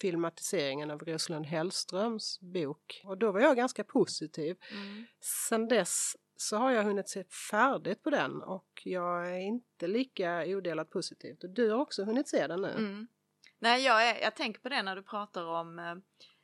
filmatiseringen 0.02 0.92
av 0.92 1.00
Roslund 1.00 1.46
Hellströms 1.46 2.40
bok. 2.40 3.02
Och 3.06 3.18
då 3.18 3.32
var 3.32 3.40
jag 3.40 3.56
ganska 3.56 3.84
positiv. 3.84 4.58
Mm. 4.72 5.06
Sen 5.50 5.68
dess 5.68 6.16
så 6.38 6.58
har 6.58 6.72
jag 6.72 6.84
hunnit 6.84 7.10
se 7.10 7.24
färdigt 7.24 8.04
på 8.04 8.10
den 8.10 8.42
och 8.42 8.82
jag 8.84 9.32
är 9.32 9.40
inte 9.40 9.88
lika 9.88 10.44
odelat 10.46 10.90
positiv. 10.90 11.38
Och 11.44 11.50
du 11.50 11.70
har 11.70 11.80
också 11.80 12.04
hunnit 12.04 12.30
se 12.30 12.48
den 12.48 12.62
nu. 12.62 12.70
Mm. 12.72 13.08
Nej, 13.60 13.84
jag, 13.84 14.10
är, 14.10 14.22
jag 14.22 14.36
tänker 14.36 14.62
på 14.62 14.70
det 14.70 14.84
när 14.84 14.96
du 14.96 15.04
pratar 15.04 15.46
om 15.46 15.80
eh, 15.80 15.96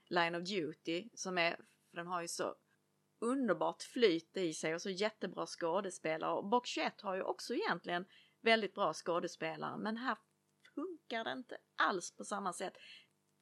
Line 0.09 0.35
of 0.35 0.43
Duty 0.43 1.09
som 1.13 1.37
är, 1.37 1.55
för 1.89 1.97
den 1.97 2.07
har 2.07 2.21
ju 2.21 2.27
så 2.27 2.55
underbart 3.19 3.83
flyt 3.83 4.37
i 4.37 4.53
sig 4.53 4.75
och 4.75 4.81
så 4.81 4.89
jättebra 4.89 5.45
skådespelare. 5.45 6.31
Och 6.31 6.45
Box 6.45 6.69
21 6.69 7.01
har 7.01 7.15
ju 7.15 7.21
också 7.21 7.53
egentligen 7.53 8.05
väldigt 8.41 8.75
bra 8.75 8.93
skådespelare 8.93 9.77
men 9.77 9.97
här 9.97 10.17
funkar 10.75 11.23
det 11.23 11.31
inte 11.31 11.57
alls 11.75 12.15
på 12.15 12.23
samma 12.23 12.53
sätt. 12.53 12.73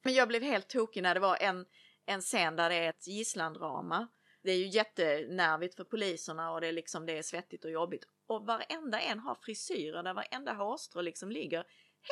Men 0.02 0.14
jag 0.14 0.28
blev 0.28 0.42
helt 0.42 0.68
tokig 0.68 1.02
när 1.02 1.14
det 1.14 1.20
var 1.20 1.36
en, 1.36 1.66
en 2.06 2.20
scen 2.20 2.56
där 2.56 2.70
det 2.70 2.76
är 2.76 2.90
ett 2.90 3.06
gisslandrama. 3.06 4.08
Det 4.42 4.52
är 4.52 4.56
ju 4.58 4.66
jättenervigt 4.66 5.74
för 5.74 5.84
poliserna 5.84 6.52
och 6.52 6.60
det 6.60 6.66
är 6.66 6.72
liksom 6.72 7.06
det 7.06 7.18
är 7.18 7.22
svettigt 7.22 7.64
och 7.64 7.70
jobbigt. 7.70 8.04
Och 8.26 8.46
varenda 8.46 9.00
en 9.00 9.18
har 9.18 9.34
frisyrer 9.34 10.02
där 10.02 10.14
varenda 10.14 10.52
hårstrå 10.52 11.00
liksom 11.00 11.30
ligger 11.30 11.64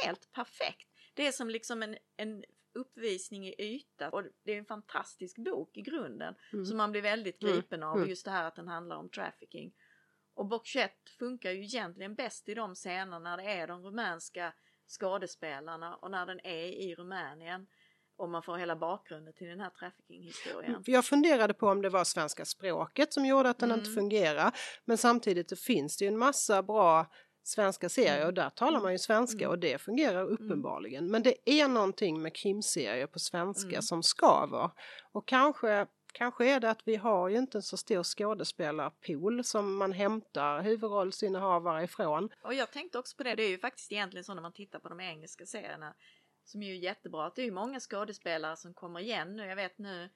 helt 0.05 0.33
perfekt. 0.33 0.89
Det 1.15 1.27
är 1.27 1.33
som 1.33 1.51
liksom 1.51 1.83
en, 1.83 1.97
en 2.17 2.45
uppvisning 2.75 3.47
i 3.47 3.55
yta 3.59 4.11
och 4.11 4.25
det 4.45 4.53
är 4.53 4.59
en 4.59 4.65
fantastisk 4.65 5.37
bok 5.39 5.77
i 5.77 5.83
grunden 5.83 6.35
Mm. 6.53 6.65
som 6.65 6.77
man 6.77 6.91
blir 6.93 7.03
väldigt 7.03 7.43
Mm. 7.43 7.55
gripen 7.55 7.83
av. 7.83 7.97
Mm. 7.97 8.09
Just 8.09 8.25
det 8.25 8.31
här 8.31 8.45
att 8.45 8.57
den 8.57 8.69
handlar 8.69 8.97
om 8.97 9.09
trafficking. 9.09 9.73
Och 10.35 10.47
Box 10.47 10.69
21 10.71 10.93
funkar 11.19 11.51
ju 11.51 11.65
egentligen 11.65 12.15
bäst 12.15 12.49
i 12.49 12.55
de 12.55 12.75
scener 12.75 13.21
när 13.21 13.37
det 13.37 13.43
är 13.43 13.67
de 13.67 13.83
rumänska 13.83 14.53
skådespelarna 15.01 15.97
och 15.97 16.11
när 16.11 16.27
den 16.27 16.41
är 16.41 16.65
i 16.67 16.95
Rumänien. 16.95 17.67
Och 18.21 18.29
man 18.29 18.43
får 18.43 18.57
hela 18.57 18.77
bakgrunden 18.77 19.35
till 19.35 19.47
den 19.49 19.61
här 19.61 19.71
trafficking-historien. 19.71 20.83
Jag 20.87 21.05
funderade 21.05 21.55
på 21.55 21.67
om 21.69 21.83
det 21.83 21.89
var 21.89 22.05
svenska 22.05 22.45
språket 22.45 23.13
som 23.13 23.27
gjorde 23.27 23.51
att 23.51 23.59
den 23.59 23.71
inte 23.71 23.83
Mm. 23.91 23.95
fungerar. 23.95 24.53
Men 24.85 24.99
samtidigt 24.99 25.49
så 25.51 25.57
finns 25.57 25.97
det 25.97 26.05
ju 26.05 26.09
en 26.09 26.19
massa 26.19 26.63
bra 26.63 27.07
svenska 27.43 27.89
serier 27.89 28.27
och 28.27 28.35
där 28.35 28.51
talar 28.51 28.81
man 28.81 28.93
ju 28.93 28.99
svenska 28.99 29.39
Mm. 29.45 29.51
och 29.51 29.59
det 29.59 29.79
fungerar 29.81 30.25
uppenbarligen. 30.25 31.11
Men 31.11 31.23
det 31.23 31.35
är 31.51 31.69
någonting 31.69 32.23
med 32.23 32.35
krimserier 32.35 33.07
på 33.07 33.19
svenska 33.19 33.69
Mm. 33.69 33.83
som 33.83 34.03
skaver. 34.03 34.71
Och 35.13 35.29
kanske, 35.29 35.87
kanske 36.13 36.47
är 36.51 36.61
det 36.61 36.71
att 36.71 36.83
vi 36.85 36.97
har 36.97 37.29
ju 37.29 37.39
inte 37.39 37.59
en 37.59 37.63
så 37.63 37.77
stor 37.77 38.03
skådespelarpool 38.03 39.45
som 39.45 39.77
man 39.77 39.93
hämtar 39.93 40.63
huvudrollsinnehavare 40.63 41.85
ifrån. 41.85 42.29
Och 42.43 42.55
jag 42.55 42.71
tänkte 42.73 42.99
också 42.99 43.17
på 43.17 43.23
det, 43.23 43.35
det 43.35 43.43
är 43.43 43.49
ju 43.49 43.59
faktiskt 43.59 43.93
egentligen 43.93 44.25
så 44.25 44.35
när 44.35 44.43
man 44.43 44.53
tittar 44.53 44.79
på 44.79 44.89
de 44.89 45.01
engelska 45.01 45.47
serierna 45.47 45.95
som 46.51 46.63
är 46.63 46.67
ju 46.67 46.77
jättebra, 46.77 47.27
att 47.27 47.35
det 47.37 47.43
är 47.43 47.51
många 47.51 47.81
skådespelare 47.81 48.57
som 48.57 48.75
kommer 48.75 49.01
igen 49.01 49.37
nu. 49.37 49.47
Jag 49.47 49.57
vet 49.57 49.79
nu, 49.79 50.11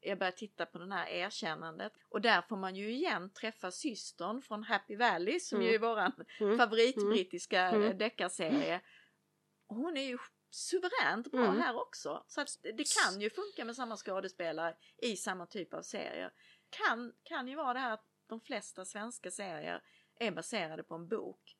jag 0.00 0.18
börjar 0.18 0.32
titta 0.32 0.66
på 0.66 0.78
den 0.78 0.92
här 0.92 1.08
erkännandet 1.08 1.92
och 2.08 2.20
där 2.20 2.42
får 2.42 2.56
man 2.56 2.76
ju 2.76 2.90
igen 2.92 3.30
träffa 3.30 3.70
systern 3.70 4.42
från 4.42 4.62
Happy 4.62 4.96
Valley 4.96 5.40
som 5.40 5.58
Mm. 5.58 5.68
ju 5.68 5.74
är 5.74 5.78
våran 5.78 6.12
Mm. 6.40 6.58
favoritbrittiska 6.58 7.60
Mm. 7.62 7.82
mm. 7.82 7.98
deckarserie. 7.98 8.80
Hon 9.66 9.96
är 9.96 10.02
ju 10.04 10.18
suveränt 10.50 11.30
bra 11.30 11.44
Mm. 11.44 11.60
här 11.60 11.76
också. 11.80 12.24
Så 12.26 12.40
att 12.40 12.48
det 12.62 12.84
kan 13.04 13.20
ju 13.20 13.30
funka 13.30 13.64
med 13.64 13.76
samma 13.76 13.96
skådespelare 13.96 14.76
i 15.02 15.16
samma 15.16 15.46
typ 15.46 15.74
av 15.74 15.82
serier. 15.82 16.32
Kan, 16.70 17.12
kan 17.22 17.48
ju 17.48 17.56
vara 17.56 17.72
det 17.72 17.80
här 17.80 17.92
att 17.92 18.04
de 18.26 18.40
flesta 18.40 18.84
svenska 18.84 19.30
serier 19.30 19.82
är 20.18 20.30
baserade 20.30 20.82
på 20.82 20.94
en 20.94 21.08
bok. 21.08 21.56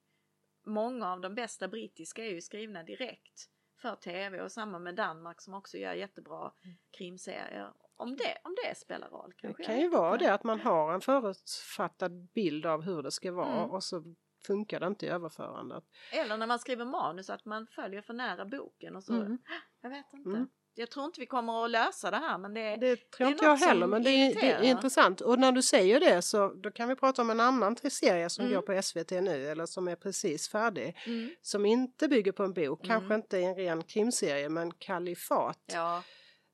Många 0.67 1.13
av 1.13 1.21
de 1.21 1.35
bästa 1.35 1.69
brittiska 1.69 2.25
är 2.25 2.31
ju 2.31 2.41
skrivna 2.41 2.83
direkt 2.83 3.51
för 3.83 3.97
tv 3.97 4.41
och 4.43 4.53
samma 4.53 4.79
med 4.79 4.95
Danmark 4.95 5.41
som 5.41 5.55
också 5.55 5.79
gör 5.79 5.93
jättebra 5.93 6.53
krimserier. 6.99 7.73
Om 7.97 8.17
det, 8.17 8.39
om 8.45 8.55
det 8.65 8.75
spelar 8.79 9.09
roll 9.09 9.31
Det 9.31 9.37
kanske. 9.47 9.65
kan 9.65 9.75
jag 9.75 9.83
ju 9.83 9.89
vara 9.91 10.17
det 10.17 10.35
att 10.35 10.45
man 10.45 10.61
har 10.61 10.93
en 10.95 11.01
förutfattad 11.01 12.13
bild 12.35 12.67
av 12.67 12.83
hur 12.83 13.03
det 13.03 13.11
ska 13.11 13.33
vara 13.33 13.59
Mm. 13.59 13.71
och 13.71 13.85
så 13.85 14.15
funkar 14.47 14.81
det 14.81 14.87
inte 14.87 15.07
i 15.07 15.09
överförandet. 15.09 15.85
Eller 16.13 16.37
när 16.37 16.47
man 16.47 16.59
skriver 16.59 16.85
manus 16.85 17.31
att 17.31 17.45
man 17.45 17.67
följer 17.67 18.03
för 18.03 18.15
nära 18.15 18.45
boken 18.45 18.97
och 18.97 19.05
så. 19.05 19.13
Mm. 19.15 19.39
Jag 19.81 19.91
vet 19.91 20.13
inte. 20.13 20.31
Mm. 20.31 20.49
Jag 20.75 20.91
tror 20.91 21.05
inte 21.07 21.21
vi 21.21 21.27
kommer 21.27 21.65
att 21.65 21.71
lösa 21.71 22.11
det 22.11 22.17
här 22.17 22.39
men 22.39 22.55
det, 22.55 22.77
Det 22.77 22.97
tror 23.11 23.27
är 23.27 23.33
inte 23.33 23.45
jag 23.45 23.57
heller 23.57 23.87
men 23.87 24.03
det 24.03 24.11
är, 24.11 24.35
det 24.35 24.53
är 24.53 24.63
intressant. 24.63 25.21
Och 25.21 25.39
när 25.39 25.53
du 25.53 25.63
säger 25.63 26.01
det 26.01 26.23
så 26.23 26.49
då 26.55 26.71
kan 26.71 26.89
vi 26.89 26.97
prata 26.97 27.23
om 27.23 27.31
en 27.31 27.41
annan 27.41 27.77
serie 27.77 28.29
som 28.29 28.45
Mm. 28.45 28.55
går 28.55 28.63
på 28.63 28.83
SVT 28.83 29.11
nu 29.11 29.47
eller 29.49 29.67
som 29.67 29.89
är 29.89 29.97
precis 29.97 30.49
färdig. 30.49 30.97
Mm. 31.07 31.31
Som 31.43 31.67
inte 31.67 32.09
bygger 32.09 32.33
på 32.33 32.43
en 32.45 32.53
bok, 32.53 32.85
Mm. 32.85 32.89
kanske 33.01 33.15
inte 33.15 33.39
en 33.39 33.55
ren 33.55 33.83
krimserie 33.83 34.49
men 34.49 34.73
Kalifat. 34.73 35.59
Ja. 35.73 36.03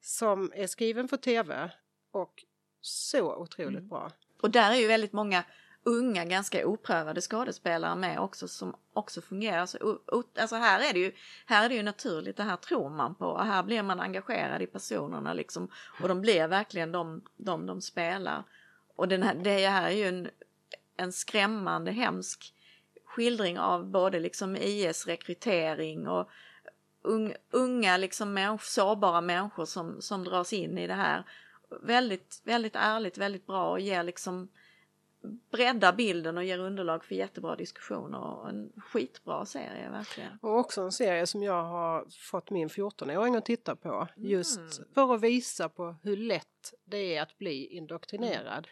Som 0.01 0.53
är 0.55 0.67
skriven 0.67 1.09
för 1.09 1.17
tv 1.17 1.71
och 2.13 2.33
så 2.81 3.37
otroligt 3.37 3.77
Mm. 3.79 3.89
bra. 3.89 4.11
Och 4.43 4.51
där 4.51 4.71
är 4.71 4.77
ju 4.77 4.87
väldigt 4.87 5.13
många 5.13 5.45
unga, 5.87 6.25
ganska 6.25 6.67
oprövade 6.67 7.21
skådespelare 7.21 7.97
med 7.97 8.19
också 8.19 8.49
som 8.49 8.77
också 8.93 9.21
fungerar. 9.21 9.67
Så, 9.67 9.99
alltså 10.39 10.57
här 10.57 10.81
är, 10.81 10.93
det 10.93 10.99
ju, 10.99 11.13
här 11.47 11.65
är 11.65 11.69
det 11.69 11.75
ju 11.75 11.83
naturligt, 11.83 12.37
det 12.37 12.43
här 12.43 12.57
tror 12.57 12.89
man 12.91 13.15
på 13.15 13.27
och 13.27 13.47
här 13.47 13.63
blir 13.63 13.83
man 13.83 14.01
engagerad 14.01 14.63
i 14.63 14.67
personerna 14.67 15.33
liksom 15.33 15.69
och 16.03 16.09
de 16.09 16.21
blir 16.21 16.49
verkligen 16.49 16.93
de 16.93 17.23
de, 17.37 17.67
de 17.67 17.81
spelar. 17.81 18.43
Och 18.97 19.09
den 19.09 19.23
här, 19.23 19.35
det 19.35 19.69
här 19.69 19.87
är 19.87 19.91
ju 19.91 20.05
en, 20.05 20.31
en 20.97 21.13
skrämmande, 21.13 21.93
hemsk 21.93 22.55
skildring 23.05 23.59
av 23.59 23.87
både 23.87 24.21
liksom 24.21 24.57
IS 24.57 25.07
rekrytering 25.07 26.09
och 26.09 26.31
un, 27.03 27.35
unga 27.51 27.97
liksom 27.97 28.35
människor, 28.35 28.65
sårbara 28.65 29.21
människor 29.21 29.65
som, 29.65 30.03
som 30.03 30.25
dras 30.25 30.53
in 30.53 30.79
i 30.79 30.87
det 30.87 30.95
här. 30.95 31.25
Väldigt, 31.83 32.41
väldigt 32.45 32.77
ärligt, 32.77 33.19
väldigt 33.19 33.47
bra 33.47 33.71
och 33.71 33.81
ger 33.81 34.03
liksom 34.03 34.49
breddar 35.51 35.93
bilden 35.93 36.37
och 36.39 36.45
ger 36.45 36.59
underlag 36.59 37.05
för 37.05 37.15
jättebra 37.15 37.57
diskussioner 37.57 38.19
och 38.19 38.49
en 38.49 38.73
skitbra 38.77 39.47
serie 39.47 39.91
verkligen. 39.91 40.39
Och 40.43 40.59
också 40.59 40.81
en 40.83 40.93
serie 40.93 41.27
som 41.27 41.43
jag 41.43 41.63
har 41.63 42.05
fått 42.31 42.51
min 42.51 42.69
14-åring 42.69 43.37
att 43.37 43.45
titta 43.45 43.77
på. 43.77 44.09
Just 44.17 44.57
Mm. 44.59 44.89
för 44.95 45.15
att 45.15 45.21
visa 45.21 45.69
på 45.69 45.97
hur 46.03 46.17
lätt 46.17 46.75
det 46.85 47.17
är 47.17 47.23
att 47.23 47.39
bli 47.39 47.67
indoktrinerad. 47.67 48.69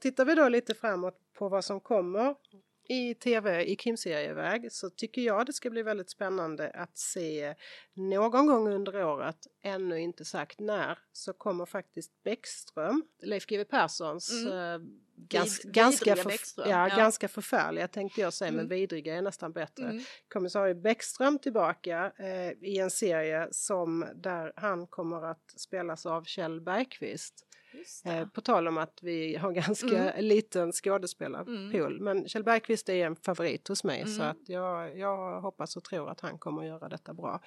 Tittar 0.00 0.24
vi 0.24 0.34
då 0.34 0.48
lite 0.48 0.74
framåt 0.74 1.14
på 1.38 1.48
vad 1.48 1.64
som 1.64 1.80
kommer 1.80 2.34
i 2.92 3.14
tv 3.14 3.64
i 3.64 3.76
krimserieväg 3.76 4.72
så 4.72 4.90
tycker 4.90 5.22
jag 5.22 5.46
det 5.46 5.52
ska 5.52 5.70
bli 5.70 5.82
väldigt 5.82 6.10
spännande 6.10 6.70
att 6.70 6.98
se 6.98 7.54
någon 7.94 8.46
gång 8.46 8.68
under 8.72 9.04
året, 9.04 9.36
ännu 9.62 10.00
inte 10.00 10.24
sagt 10.24 10.60
när, 10.60 10.98
så 11.12 11.32
kommer 11.32 11.66
faktiskt 11.66 12.12
Bäckström, 12.24 13.02
Leif 13.22 13.46
GW 13.46 13.64
Perssons 13.64 14.30
Mm. 14.46 14.52
eh, 14.82 14.88
gans, 15.28 15.64
Vid- 15.64 15.72
ganska, 15.74 16.14
Bäckström, 16.14 16.70
ja, 16.70 16.88
ja. 16.88 16.96
ganska 16.96 17.28
förfärliga 17.28 17.88
tänkte 17.88 18.20
jag 18.20 18.32
säga, 18.32 18.50
men 18.50 18.60
Mm. 18.60 18.68
vidriga 18.68 19.14
är 19.16 19.22
nästan 19.22 19.52
bättre. 19.52 19.84
Mm. 19.84 20.02
Kommissarie 20.28 20.74
Bäckström 20.74 21.38
tillbaka 21.38 22.12
eh, 22.18 22.50
i 22.50 22.78
en 22.78 22.90
serie 22.90 23.48
som 23.50 24.06
där 24.14 24.52
han 24.56 24.86
kommer 24.86 25.24
att 25.30 25.50
spelas 25.56 26.06
av 26.06 26.24
Kjell 26.24 26.60
Bergqvist. 26.60 27.46
Eh, 28.04 28.28
på 28.28 28.40
tal 28.40 28.68
om 28.68 28.78
att 28.78 28.98
vi 29.02 29.36
har 29.36 29.52
ganska 29.62 29.86
Mm. 30.12 30.24
liten 30.24 30.72
skådespelarpool. 30.72 31.92
Mm. 31.92 32.04
Men 32.04 32.28
Kjell 32.28 32.44
Bergqvist 32.44 32.88
är 32.88 33.06
en 33.06 33.16
favorit 33.16 33.68
hos 33.68 33.84
mig 33.84 34.06
så 34.06 34.22
Mm. 34.22 34.30
att 34.30 34.48
jag, 34.48 34.98
jag 34.98 35.40
hoppas 35.40 35.76
och 35.76 35.84
tror 35.84 36.10
att 36.10 36.20
han 36.20 36.38
kommer 36.38 36.62
att 36.62 36.68
göra 36.68 36.88
detta 36.88 37.14
bra. 37.14 37.40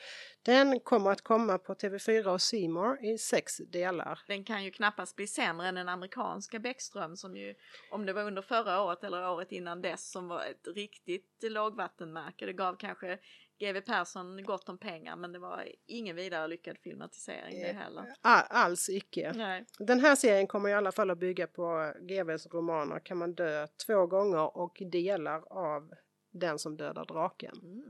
Den 0.45 0.79
kommer 0.79 1.11
att 1.11 1.21
komma 1.21 1.57
på 1.57 1.73
TV4 1.73 2.25
och 2.25 2.69
More 2.69 3.07
i 3.13 3.17
sex 3.17 3.57
delar. 3.57 4.19
Den 4.27 4.43
kan 4.43 4.63
ju 4.63 4.71
knappast 4.71 5.15
bli 5.15 5.27
sämre 5.27 5.67
än 5.67 5.75
den 5.75 5.89
amerikanska 5.89 6.59
Bäckström 6.59 7.15
som 7.15 7.37
ju, 7.37 7.55
om 7.91 8.05
det 8.05 8.13
var 8.13 8.23
under 8.23 8.41
förra 8.41 8.81
året 8.81 9.03
eller 9.03 9.29
året 9.29 9.51
innan 9.51 9.81
dess, 9.81 10.11
som 10.11 10.27
var 10.27 10.39
ett 10.45 10.67
riktigt 10.75 11.43
lågvattenmärke. 11.43 12.45
Det 12.45 12.53
gav 12.53 12.75
kanske 12.75 13.17
GW 13.59 13.81
Persson 13.81 14.43
gott 14.43 14.69
om 14.69 14.77
pengar 14.77 15.15
men 15.15 15.31
det 15.31 15.39
var 15.39 15.67
ingen 15.85 16.15
vidare 16.15 16.47
lyckad 16.47 16.77
filmatisering 16.77 17.61
det 17.61 17.73
heller. 17.73 18.05
A- 18.21 18.45
alls 18.49 18.89
icke. 18.89 19.33
Nej. 19.35 19.65
Den 19.79 19.99
här 19.99 20.15
serien 20.15 20.47
kommer 20.47 20.69
i 20.69 20.73
alla 20.73 20.91
fall 20.91 21.09
att 21.11 21.17
bygga 21.19 21.47
på 21.47 21.93
GWs 22.01 22.47
romaner 22.47 22.99
Kan 22.99 23.17
man 23.17 23.35
dö 23.35 23.67
två 23.85 24.07
gånger 24.07 24.57
och 24.57 24.81
delar 24.91 25.53
av 25.53 25.93
Den 26.31 26.59
som 26.59 26.77
dödar 26.77 27.05
draken. 27.05 27.55
Mm. 27.63 27.83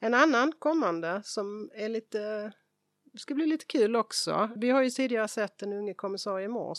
En 0.00 0.14
annan 0.14 0.52
kommande 0.52 1.20
som 1.24 1.70
är 1.74 1.88
lite, 1.88 2.52
ska 3.18 3.34
bli 3.34 3.46
lite 3.46 3.64
kul 3.66 3.96
också. 3.96 4.50
Vi 4.56 4.70
har 4.70 4.82
ju 4.82 4.90
tidigare 4.90 5.28
sett 5.28 5.58
den 5.58 5.72
unge 5.72 5.94
kommissarie 5.94 6.48
Mors. 6.48 6.78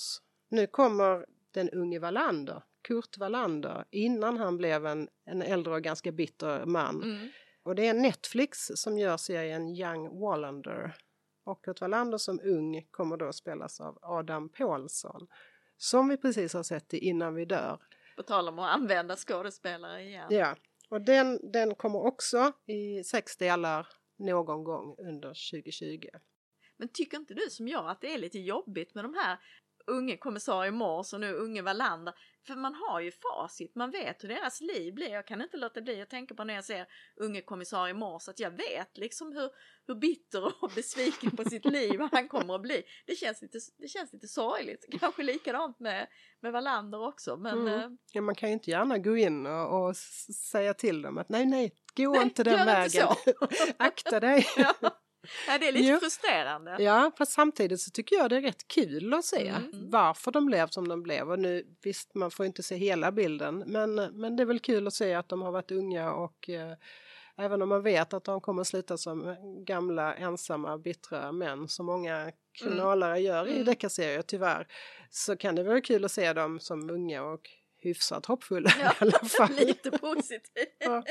Nu 0.50 0.68
kommer 0.68 1.26
den 1.52 1.70
unge 1.70 2.00
Wallander, 2.00 2.64
Kurt 2.82 3.18
Wallander, 3.18 3.86
innan 3.92 4.38
han 4.38 4.58
blev 4.58 4.86
en, 4.86 5.10
en 5.26 5.42
äldre 5.42 5.74
och 5.74 5.82
ganska 5.84 6.12
bitter 6.12 6.66
man. 6.66 7.04
Mm. 7.04 7.30
Och 7.68 7.76
det 7.76 7.88
är 7.88 7.94
Netflix 7.94 8.72
som 8.76 8.98
gör 8.98 9.18
serien 9.18 9.70
Young 9.70 10.20
Wallander. 10.20 10.96
Och 11.44 11.66
Kurt 11.66 11.82
Wallander 11.82 12.18
som 12.18 12.40
ung 12.44 12.88
kommer 12.92 13.18
då 13.18 13.34
spelas 13.34 13.82
av 13.82 14.00
Adam 14.02 14.50
Pålsson. 14.50 15.28
Som 15.78 16.10
vi 16.10 16.18
precis 16.18 16.54
har 16.54 16.64
sett 16.64 16.94
i 16.94 16.98
Innan 16.98 17.36
vi 17.36 17.46
dör. 17.46 17.80
På 18.16 18.24
tal 18.24 18.48
om 18.48 18.60
att 18.60 18.76
använda 18.76 19.16
skådespelare 19.16 20.04
igen. 20.04 20.28
Ja, 20.30 20.56
och 20.90 21.02
den, 21.02 21.52
den 21.52 21.76
kommer 21.76 22.06
också 22.06 22.52
i 22.66 23.04
sex 23.04 23.38
delar 23.38 23.88
någon 24.18 24.64
gång 24.64 24.96
under 24.98 25.30
2020. 25.30 26.08
Men 26.78 26.90
tycker 26.94 27.18
inte 27.18 27.34
du 27.34 27.50
som 27.50 27.68
jag 27.68 27.90
att 27.90 28.02
det 28.02 28.14
är 28.14 28.18
lite 28.18 28.40
jobbigt 28.40 28.96
med 28.96 29.04
de 29.04 29.14
här 29.14 29.38
unge 29.88 30.18
kommissarie 30.18 30.72
Mors 30.72 31.14
och 31.14 31.20
nu 31.20 31.34
unge 31.34 31.62
Wallander? 31.62 32.14
För 32.48 32.56
man 32.56 32.76
har 32.76 33.00
ju 33.00 33.12
facit, 33.12 33.76
man 33.76 33.92
vet 33.92 34.24
hur 34.24 34.30
deras 34.30 34.62
liv 34.62 34.94
blir. 34.94 35.10
Jag 35.10 35.28
kan 35.28 35.42
inte 35.42 35.58
låta 35.58 35.82
bli 35.82 36.02
att 36.02 36.10
tänka 36.10 36.36
på 36.36 36.44
när 36.44 36.54
jag 36.54 36.66
ser 36.66 36.86
unge 37.16 37.42
kommissarie 37.42 37.94
Mors 37.94 38.28
att 38.28 38.40
jag 38.40 38.52
vet 38.52 38.98
liksom 38.98 39.32
hur, 39.32 39.50
hur 39.88 39.96
bitter 39.96 40.46
och 40.64 40.72
besviken 40.76 41.32
på 41.32 41.44
sitt 41.50 41.66
liv 41.66 42.00
han 42.12 42.28
kommer 42.28 42.56
att 42.56 42.62
bli. 42.62 42.84
Det 43.06 43.16
känns 43.16 43.42
lite, 43.42 43.58
det 43.78 43.88
känns 43.88 44.14
lite 44.14 44.28
sorgligt. 44.28 44.86
Kanske 45.00 45.24
likadant 45.24 45.80
med, 45.80 46.08
med 46.40 46.52
Wallander 46.52 47.08
också. 47.08 47.38
Men 47.38 47.58
Mm. 47.68 47.80
eh, 47.80 47.90
Ja, 48.12 48.22
man 48.22 48.36
kan 48.36 48.50
ju 48.50 48.54
inte 48.54 48.72
gärna 48.72 48.98
gå 48.98 49.18
in 49.18 49.46
och, 49.46 49.88
och 49.88 49.98
säga 49.98 50.74
till 50.74 51.02
dem 51.02 51.18
att 51.18 51.30
nej, 51.30 51.46
nej, 51.46 51.74
gå 51.96 52.12
Nej, 52.12 52.24
inte 52.24 52.44
den 52.44 52.54
inte 52.60 52.66
vägen. 52.74 52.90
så. 52.92 53.48
Akta 53.78 54.20
dig. 54.20 54.48
ja. 54.58 54.74
Nej, 55.48 55.60
det 55.60 55.68
är 55.68 55.72
lite 55.72 55.88
Jo. 55.92 56.00
frustrerande. 56.00 56.76
Ja, 56.80 57.12
fast 57.18 57.32
samtidigt 57.32 57.82
så 57.82 57.92
tycker 57.92 58.16
jag 58.16 58.30
det 58.30 58.36
är 58.38 58.42
rätt 58.42 58.68
kul 58.68 59.14
att 59.14 59.26
se 59.26 59.48
Mm. 59.48 59.90
varför 59.90 60.32
de 60.32 60.46
blev 60.46 60.68
som 60.68 60.88
de 60.88 61.04
blev. 61.04 61.32
Och 61.32 61.40
nu 61.40 61.66
visst, 61.84 62.16
man 62.16 62.32
får 62.32 62.46
inte 62.46 62.64
se 62.64 62.76
hela 62.76 63.12
bilden, 63.12 63.64
men, 63.68 63.96
men 63.96 64.36
det 64.36 64.44
är 64.44 64.46
väl 64.46 64.60
kul 64.60 64.88
att 64.88 64.94
se 64.94 65.14
att 65.14 65.30
de 65.30 65.42
har 65.42 65.52
varit 65.52 65.72
unga 65.72 66.12
och 66.14 66.50
eh, 66.50 66.74
även 67.38 67.62
om 67.62 67.70
man 67.70 67.84
vet 67.84 68.14
att 68.14 68.24
de 68.24 68.42
kommer 68.42 68.64
sluta 68.64 68.98
som 68.98 69.36
gamla 69.66 70.16
ensamma 70.16 70.78
bittra 70.78 71.32
män 71.32 71.68
som 71.68 71.86
många 71.86 72.32
kriminalare 72.60 73.20
gör 73.20 73.48
i 73.48 73.52
Mm. 73.54 73.66
deckarserier 73.66 74.22
tyvärr 74.22 74.68
så 75.10 75.38
kan 75.38 75.56
det 75.56 75.64
vara 75.64 75.82
kul 75.82 76.06
att 76.06 76.12
se 76.12 76.34
dem 76.34 76.60
som 76.60 76.90
unga 76.90 77.24
och 77.24 77.42
hyfsat 77.80 78.26
hoppfulla 78.26 78.72
Ja, 78.82 78.90
i 78.92 78.96
alla 79.00 79.12
fall. 79.38 79.50
lite 79.56 79.92
positivt. 79.92 80.76
Ja. 80.80 81.04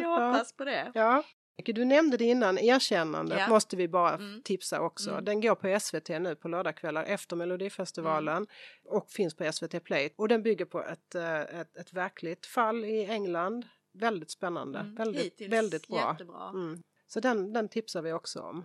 Jag 0.00 0.08
hoppas 0.32 0.52
på 0.52 0.64
det. 0.64 0.90
Ja. 0.94 1.22
Du 1.56 1.84
nämnde 1.84 2.16
det 2.16 2.24
innan, 2.24 2.58
erkännandet 2.58 3.38
Ja. 3.38 3.48
måste 3.48 3.76
vi 3.76 3.88
bara 3.88 4.14
Mm. 4.14 4.42
tipsa 4.42 4.80
också. 4.80 5.10
Mm. 5.10 5.24
Den 5.24 5.40
går 5.40 5.54
på 5.54 5.68
SVT 5.80 6.08
nu 6.18 6.36
på 6.36 6.48
lördagskvällar 6.48 7.04
efter 7.04 7.36
Melodifestivalen 7.36 8.46
och 8.84 9.10
finns 9.10 9.34
på 9.36 9.44
SVT 9.52 9.80
Play. 9.80 10.10
Och 10.16 10.28
den 10.28 10.42
bygger 10.42 10.64
på 10.64 10.84
ett, 10.84 11.14
eh, 11.14 11.40
ett, 11.40 11.76
ett 11.76 11.92
verkligt 11.92 12.46
fall 12.46 12.84
i 12.84 13.04
England. 13.04 13.66
Väldigt 13.92 14.30
spännande, 14.30 14.78
Mm. 14.78 14.94
väldigt, 14.94 15.24
Hittills 15.24 15.52
väldigt 15.52 15.88
bra. 15.88 16.10
Jättebra. 16.12 16.48
Mm. 16.48 16.82
Så 17.06 17.20
den, 17.20 17.52
den 17.52 17.68
tipsar 17.68 18.02
vi 18.02 18.12
också 18.12 18.40
om. 18.40 18.64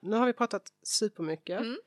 Nu 0.00 0.16
har 0.16 0.26
vi 0.26 0.32
pratat 0.32 0.62
supermycket. 0.82 1.60
Mm. 1.60 1.78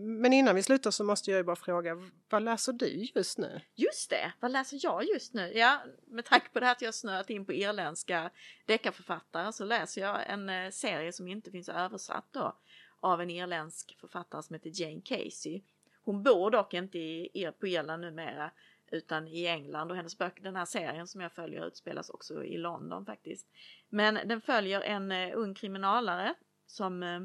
Men 0.00 0.32
innan 0.32 0.54
vi 0.54 0.62
slutar 0.62 0.90
så 0.90 1.04
måste 1.04 1.30
jag 1.30 1.38
ju 1.38 1.44
bara 1.44 1.56
fråga, 1.56 1.96
vad 2.28 2.42
läser 2.42 2.72
du 2.72 2.86
just 3.14 3.38
nu? 3.38 3.60
Just 3.74 4.10
det, 4.10 4.32
vad 4.40 4.50
läser 4.50 4.78
jag 4.82 5.04
just 5.04 5.34
nu? 5.34 5.52
Ja, 5.54 5.80
med 6.06 6.24
tanke 6.24 6.48
på 6.48 6.60
det 6.60 6.66
här 6.66 6.72
att 6.72 6.82
jag 6.82 6.94
snöat 6.94 7.30
in 7.30 7.44
på 7.44 7.52
irländska 7.52 8.30
deckarförfattare 8.66 9.52
så 9.52 9.64
läser 9.64 10.00
jag 10.00 10.30
en 10.30 10.48
eh, 10.48 10.70
serie 10.70 11.12
som 11.12 11.28
inte 11.28 11.50
finns 11.50 11.68
översatt 11.68 12.26
då 12.30 12.56
av 13.00 13.20
en 13.20 13.30
irländsk 13.30 13.96
författare 14.00 14.42
som 14.42 14.54
heter 14.54 14.82
Jane 14.82 15.00
Casey. 15.04 15.62
Hon 16.04 16.22
bor 16.22 16.50
dock 16.50 16.74
inte 16.74 16.98
i, 16.98 17.52
på 17.60 17.66
Irland 17.66 18.02
numera 18.02 18.50
utan 18.90 19.28
i 19.28 19.46
England 19.46 19.90
och 19.90 19.96
hennes 19.96 20.18
böcker, 20.18 20.42
den 20.42 20.56
här 20.56 20.64
serien 20.64 21.06
som 21.06 21.20
jag 21.20 21.32
följer 21.32 21.66
utspelas 21.66 22.10
också 22.10 22.44
i 22.44 22.56
London 22.56 23.06
faktiskt. 23.06 23.46
Men 23.88 24.18
den 24.24 24.40
följer 24.40 24.80
en 24.80 25.12
eh, 25.12 25.30
ung 25.34 25.54
kriminalare 25.54 26.34
som 26.66 27.02
eh, 27.02 27.20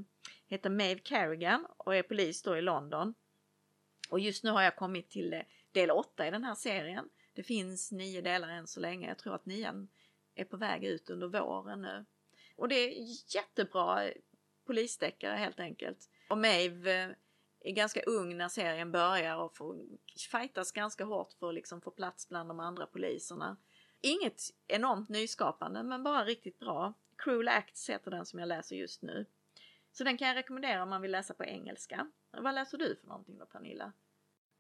heter 0.48 0.70
Maeve 0.70 1.00
Carrigan 1.00 1.66
och 1.78 1.96
är 1.96 2.04
polis 2.04 2.42
då 2.42 2.58
i 2.58 2.62
London. 2.62 3.14
Och 4.10 4.20
just 4.20 4.44
nu 4.44 4.52
har 4.52 4.62
jag 4.62 4.76
kommit 4.76 5.10
till 5.10 5.34
eh, 5.34 5.42
del 5.72 5.92
8 5.92 6.28
i 6.28 6.32
den 6.32 6.44
här 6.44 6.56
serien. 6.56 7.10
Det 7.34 7.44
finns 7.44 7.92
nio 7.92 8.22
delar 8.22 8.50
än 8.50 8.68
så 8.68 8.80
länge. 8.80 9.08
Jag 9.08 9.18
tror 9.18 9.36
att 9.36 9.46
nian 9.46 9.88
är 10.36 10.46
på 10.46 10.58
väg 10.58 10.84
ut 10.84 11.10
under 11.10 11.28
våren 11.28 11.82
nu. 11.82 12.06
Och 12.56 12.68
det 12.68 12.76
är 12.76 12.94
jättebra 13.36 14.06
eh, 14.06 14.14
polisdeckare 14.66 15.36
helt 15.36 15.60
enkelt. 15.60 16.10
Och 16.30 16.38
Maeve 16.38 17.04
eh, 17.04 17.10
är 17.60 17.72
ganska 17.72 18.02
ung 18.02 18.38
när 18.38 18.50
serien 18.50 18.92
börjar 18.92 19.38
och 19.38 19.58
får 19.58 19.78
fightas 20.32 20.72
ganska 20.72 21.06
hårt 21.06 21.34
för 21.40 21.50
att 21.50 21.56
liksom 21.56 21.82
få 21.82 21.92
plats 21.92 22.30
bland 22.30 22.50
de 22.50 22.60
andra 22.60 22.86
poliserna. 22.86 23.58
Inget 24.02 24.42
enormt 24.68 25.10
nyskapande 25.10 25.84
men 25.84 26.04
bara 26.04 26.26
riktigt 26.26 26.60
bra. 26.60 26.94
Cruel 27.18 27.48
Acts 27.48 27.90
heter 27.90 28.12
den 28.12 28.26
som 28.26 28.40
jag 28.40 28.48
läser 28.48 28.76
just 28.76 29.02
nu. 29.02 29.26
Så 29.94 30.04
den 30.04 30.18
kan 30.18 30.28
jag 30.28 30.38
rekommendera 30.38 30.84
om 30.84 30.90
man 30.90 31.02
vill 31.02 31.12
läsa 31.12 31.34
på 31.34 31.46
engelska. 31.46 32.12
Vad 32.32 32.56
läser 32.56 32.78
du 32.78 32.96
för 32.96 33.08
någonting 33.08 33.38
då 33.38 33.46
Pernilla? 33.46 33.94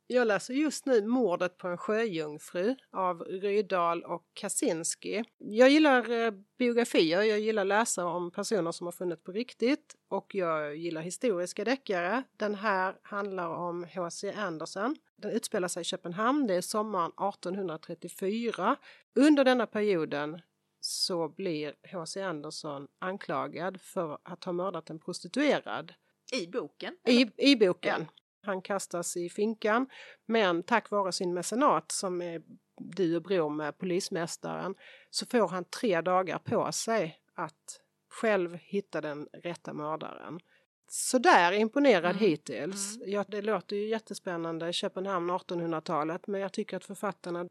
Jag 0.07 0.27
läser 0.27 0.53
just 0.53 0.85
nu 0.85 1.07
Mordet 1.07 1.57
på 1.57 1.67
en 1.67 1.77
sjöjungfru 1.77 2.75
av 2.91 3.21
Rydahl 3.21 4.03
och 4.03 4.25
Kaczynski. 4.33 5.23
Jag 5.37 5.69
gillar 5.69 6.11
eh, 6.11 6.31
biografier, 6.57 7.21
jag 7.21 7.39
gillar 7.39 7.65
läsa 7.65 8.05
om 8.05 8.31
personer 8.31 8.71
som 8.71 8.87
har 8.87 8.91
funnits 8.91 9.23
på 9.23 9.31
riktigt 9.31 9.95
och 10.07 10.35
jag 10.35 10.75
gillar 10.75 11.01
historiska 11.01 11.63
deckare. 11.63 12.23
Den 12.37 12.55
här 12.55 12.95
handlar 13.01 13.49
om 13.49 13.87
H.C. 13.95 14.33
Andersen. 14.37 14.95
Den 15.15 15.31
utspelar 15.31 15.67
sig 15.67 15.81
i 15.81 15.83
Köpenhamn, 15.83 16.47
det 16.47 16.55
är 16.55 16.61
sommaren 16.61 17.11
1834. 17.11 18.75
Under 19.15 19.43
denna 19.43 19.67
perioden 19.67 20.41
så 20.85 21.29
blir 21.29 21.75
H.C. 21.91 22.21
Andersen 22.21 22.87
anklagad 22.99 23.81
för 23.81 24.17
att 24.23 24.43
ha 24.43 24.53
mördat 24.53 24.89
en 24.89 24.99
prostituerad 24.99 25.93
I 26.31 26.47
boken? 26.47 26.97
i, 27.07 27.27
i 27.37 27.55
boken. 27.55 28.07
Han 28.41 28.61
kastas 28.61 29.17
i 29.17 29.29
finkan 29.29 29.89
men 30.25 30.63
tack 30.63 30.89
vare 30.91 31.11
sin 31.11 31.33
mecenat 31.33 31.91
som 31.91 32.21
är 32.21 32.41
du 32.77 33.15
och 33.15 33.21
bror 33.21 33.49
med 33.49 33.77
polismästaren 33.77 34.75
så 35.09 35.25
får 35.25 35.47
han 35.47 35.63
tre 35.65 36.01
dagar 36.01 36.37
på 36.37 36.71
sig 36.71 37.17
att 37.35 37.79
själv 38.09 38.55
hitta 38.55 39.01
den 39.01 39.27
rätta 39.33 39.73
mördaren. 39.73 40.39
Sådär 40.87 41.51
imponerad 41.51 42.05
Mm. 42.15 42.17
hittills. 42.17 42.97
Ja, 43.05 43.25
det 43.27 43.41
låter 43.41 43.75
ju 43.75 43.87
jättespännande, 43.87 44.73
Köpenhamn 44.73 45.29
1800-talet, 45.31 46.27
men 46.27 46.41
jag 46.41 46.53
tycker 46.53 46.77
att 46.77 46.85
författarna 46.85 47.49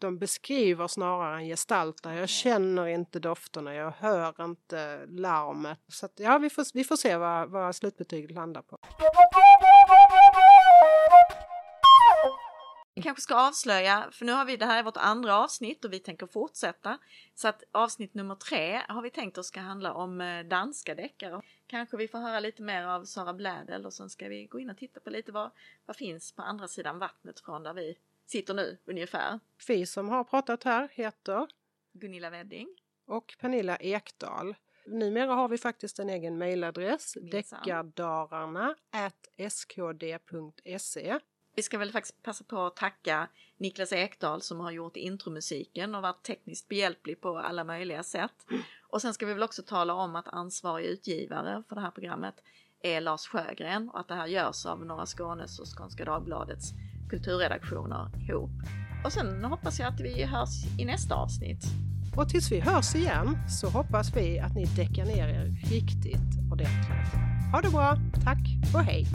de 0.00 0.18
beskriver 0.18 0.86
snarare 0.86 1.36
än 1.36 1.46
gestaltar. 1.46 2.12
Jag 2.12 2.28
känner 2.28 2.86
inte 2.86 3.20
dofterna, 3.20 3.74
jag 3.74 3.90
hör 3.90 4.44
inte 4.44 5.06
larmet. 5.06 5.80
Så 5.88 6.06
att, 6.06 6.12
ja, 6.16 6.38
vi 6.38 6.50
får, 6.50 6.66
vi 6.74 6.84
får 6.84 6.96
se 6.96 7.16
vad, 7.16 7.50
vad 7.50 7.76
slutbetyget 7.76 8.30
landar 8.30 8.62
på. 8.62 8.78
Vi 12.94 13.02
kanske 13.02 13.22
ska 13.22 13.34
avslöja, 13.34 14.08
för 14.12 14.24
nu 14.24 14.32
har 14.32 14.44
vi, 14.44 14.56
det 14.56 14.66
här 14.66 14.78
är 14.78 14.82
vårt 14.82 14.96
andra 14.96 15.36
avsnitt 15.36 15.84
och 15.84 15.92
vi 15.92 15.98
tänker 15.98 16.26
fortsätta. 16.26 16.98
Så 17.34 17.48
att 17.48 17.62
avsnitt 17.72 18.14
nummer 18.14 18.34
tre 18.34 18.82
har 18.88 19.02
vi 19.02 19.10
tänkt 19.10 19.38
oss 19.38 19.46
ska 19.46 19.60
handla 19.60 19.92
om 19.92 20.20
eh, 20.20 20.44
danska 20.44 20.94
deckare. 20.94 21.42
Kanske 21.66 21.96
vi 21.96 22.08
får 22.08 22.18
höra 22.18 22.40
lite 22.40 22.62
mer 22.62 22.82
av 22.82 23.04
Sara 23.04 23.32
Blädel 23.32 23.86
och 23.86 23.92
sen 23.92 24.10
ska 24.10 24.28
vi 24.28 24.46
gå 24.46 24.60
in 24.60 24.70
och 24.70 24.76
titta 24.76 25.00
på 25.00 25.10
lite 25.10 25.32
vad, 25.32 25.50
vad 25.86 25.96
finns 25.96 26.32
på 26.32 26.42
andra 26.42 26.68
sidan 26.68 26.98
vattnet 26.98 27.40
från 27.40 27.62
där 27.62 27.74
vi 27.74 27.96
sitter 28.30 28.54
nu 28.54 28.78
ungefär. 28.84 29.40
Vi 29.68 29.86
som 29.86 30.08
har 30.08 30.24
pratat 30.24 30.64
här 30.64 30.88
heter 30.92 31.46
Gunilla 31.92 32.30
Wedding. 32.30 32.68
och 33.06 33.36
Pernilla 33.40 33.76
Ekdahl. 33.76 34.54
Numera 34.86 35.34
har 35.34 35.48
vi 35.48 35.58
faktiskt 35.58 35.98
en 35.98 36.10
egen 36.10 36.38
mejladress, 36.38 37.16
deckardararna 37.32 38.74
skd.se. 39.50 41.18
Vi 41.54 41.62
ska 41.62 41.78
väl 41.78 41.92
faktiskt 41.92 42.22
passa 42.22 42.44
på 42.44 42.60
att 42.60 42.76
tacka 42.76 43.28
Niklas 43.56 43.92
Ekdahl 43.92 44.42
som 44.42 44.60
har 44.60 44.70
gjort 44.70 44.96
intromusiken 44.96 45.94
och 45.94 46.02
varit 46.02 46.22
tekniskt 46.22 46.68
behjälplig 46.68 47.20
på 47.20 47.38
alla 47.38 47.64
möjliga 47.64 48.02
sätt. 48.02 48.46
Och 48.82 49.02
sen 49.02 49.14
ska 49.14 49.26
vi 49.26 49.34
väl 49.34 49.42
också 49.42 49.62
tala 49.62 49.94
om 49.94 50.16
att 50.16 50.28
ansvarig 50.28 50.86
utgivare 50.86 51.62
för 51.68 51.74
det 51.74 51.80
här 51.80 51.90
programmet 51.90 52.34
är 52.82 53.00
Lars 53.00 53.26
Sjögren 53.26 53.90
och 53.90 54.00
att 54.00 54.08
det 54.08 54.14
här 54.14 54.26
görs 54.26 54.66
av 54.66 54.86
Norra 54.86 55.06
Skånes 55.06 55.58
och 55.58 55.78
Skånska 55.78 56.04
Dagbladets 56.04 56.72
kulturredaktioner 57.10 58.08
ihop. 58.28 58.50
Och 59.04 59.12
sen 59.12 59.44
hoppas 59.44 59.78
jag 59.78 59.88
att 59.88 60.00
vi 60.00 60.24
hörs 60.24 60.64
i 60.78 60.84
nästa 60.84 61.14
avsnitt. 61.14 61.64
Och 62.16 62.28
tills 62.28 62.52
vi 62.52 62.60
hörs 62.60 62.94
igen 62.94 63.38
så 63.48 63.68
hoppas 63.68 64.16
vi 64.16 64.38
att 64.38 64.54
ni 64.54 64.64
däckar 64.64 65.04
ner 65.04 65.28
er 65.28 65.44
riktigt 65.44 66.50
ordentligt. 66.52 67.14
Ha 67.52 67.60
det 67.60 67.70
bra, 67.70 67.96
tack 68.24 68.74
och 68.74 68.80
hej! 68.80 69.06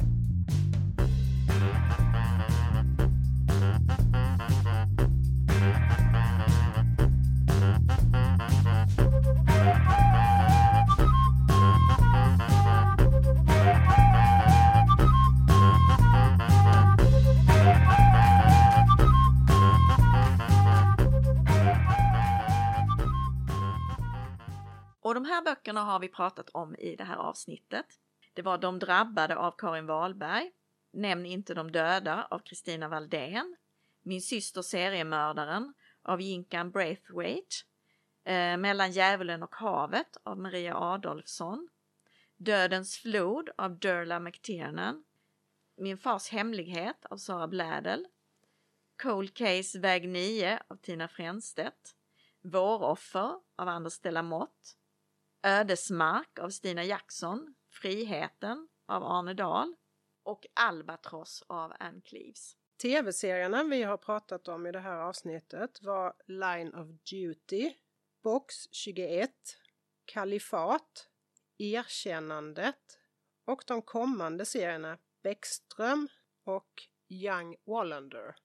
Och 25.05 25.13
de 25.13 25.25
här 25.25 25.41
böckerna 25.41 25.83
har 25.83 25.99
vi 25.99 26.07
pratat 26.07 26.49
om 26.49 26.75
i 26.75 26.95
det 26.95 27.03
här 27.03 27.15
avsnittet. 27.15 27.85
Det 28.33 28.41
var 28.41 28.57
De 28.57 28.79
drabbade 28.79 29.35
av 29.35 29.51
Karin 29.57 29.85
Wahlberg, 29.85 30.51
Nämn 30.91 31.25
inte 31.25 31.53
de 31.53 31.71
döda 31.71 32.27
av 32.29 32.39
Kristina 32.39 32.87
Valdén, 32.87 33.55
Min 34.01 34.21
syster 34.21 34.61
seriemördaren 34.61 35.73
av 36.01 36.21
Jinkan 36.21 36.71
Braithwaite, 36.71 37.55
eh, 38.23 38.57
Mellan 38.57 38.91
djävulen 38.91 39.43
och 39.43 39.55
havet 39.55 40.17
av 40.23 40.37
Maria 40.37 40.75
Adolfsson, 40.77 41.69
Dödens 42.37 42.97
flod 42.97 43.49
av 43.57 43.79
Durla 43.79 44.19
McTiernan, 44.19 45.03
Min 45.75 45.97
fars 45.97 46.29
hemlighet 46.29 47.05
av 47.05 47.17
Sara 47.17 47.47
Blädel, 47.47 48.07
Cold 49.03 49.33
Case 49.33 49.79
väg 49.79 50.09
9 50.09 50.59
av 50.67 50.75
Tina 50.75 51.07
Fränstedt, 51.07 51.95
Våroffer 52.41 53.39
av 53.55 53.67
Anders 53.67 53.99
Delamotte, 53.99 54.69
Ödesmark 55.47 56.39
av 56.39 56.49
Stina 56.49 56.83
Jackson, 56.83 57.55
Friheten 57.69 58.67
av 58.85 59.03
Arne 59.03 59.33
Dahl 59.33 59.75
och 60.23 60.45
Albatross 60.53 61.43
av 61.47 61.73
Ann 61.79 62.01
Cleeves. 62.01 62.57
TV-serierna 62.81 63.63
vi 63.63 63.83
har 63.83 63.97
pratat 63.97 64.47
om 64.47 64.67
i 64.67 64.71
det 64.71 64.79
här 64.79 64.97
avsnittet 64.97 65.81
var 65.81 66.13
Line 66.27 66.73
of 66.73 66.87
Duty, 67.11 67.73
Box 68.23 68.55
21, 68.71 69.31
Kalifat, 70.05 71.09
Erkännandet 71.57 72.99
och 73.45 73.63
de 73.67 73.81
kommande 73.81 74.45
serierna 74.45 74.97
Bäckström 75.23 76.07
och 76.43 76.83
Young 77.09 77.55
Wallander. 77.65 78.35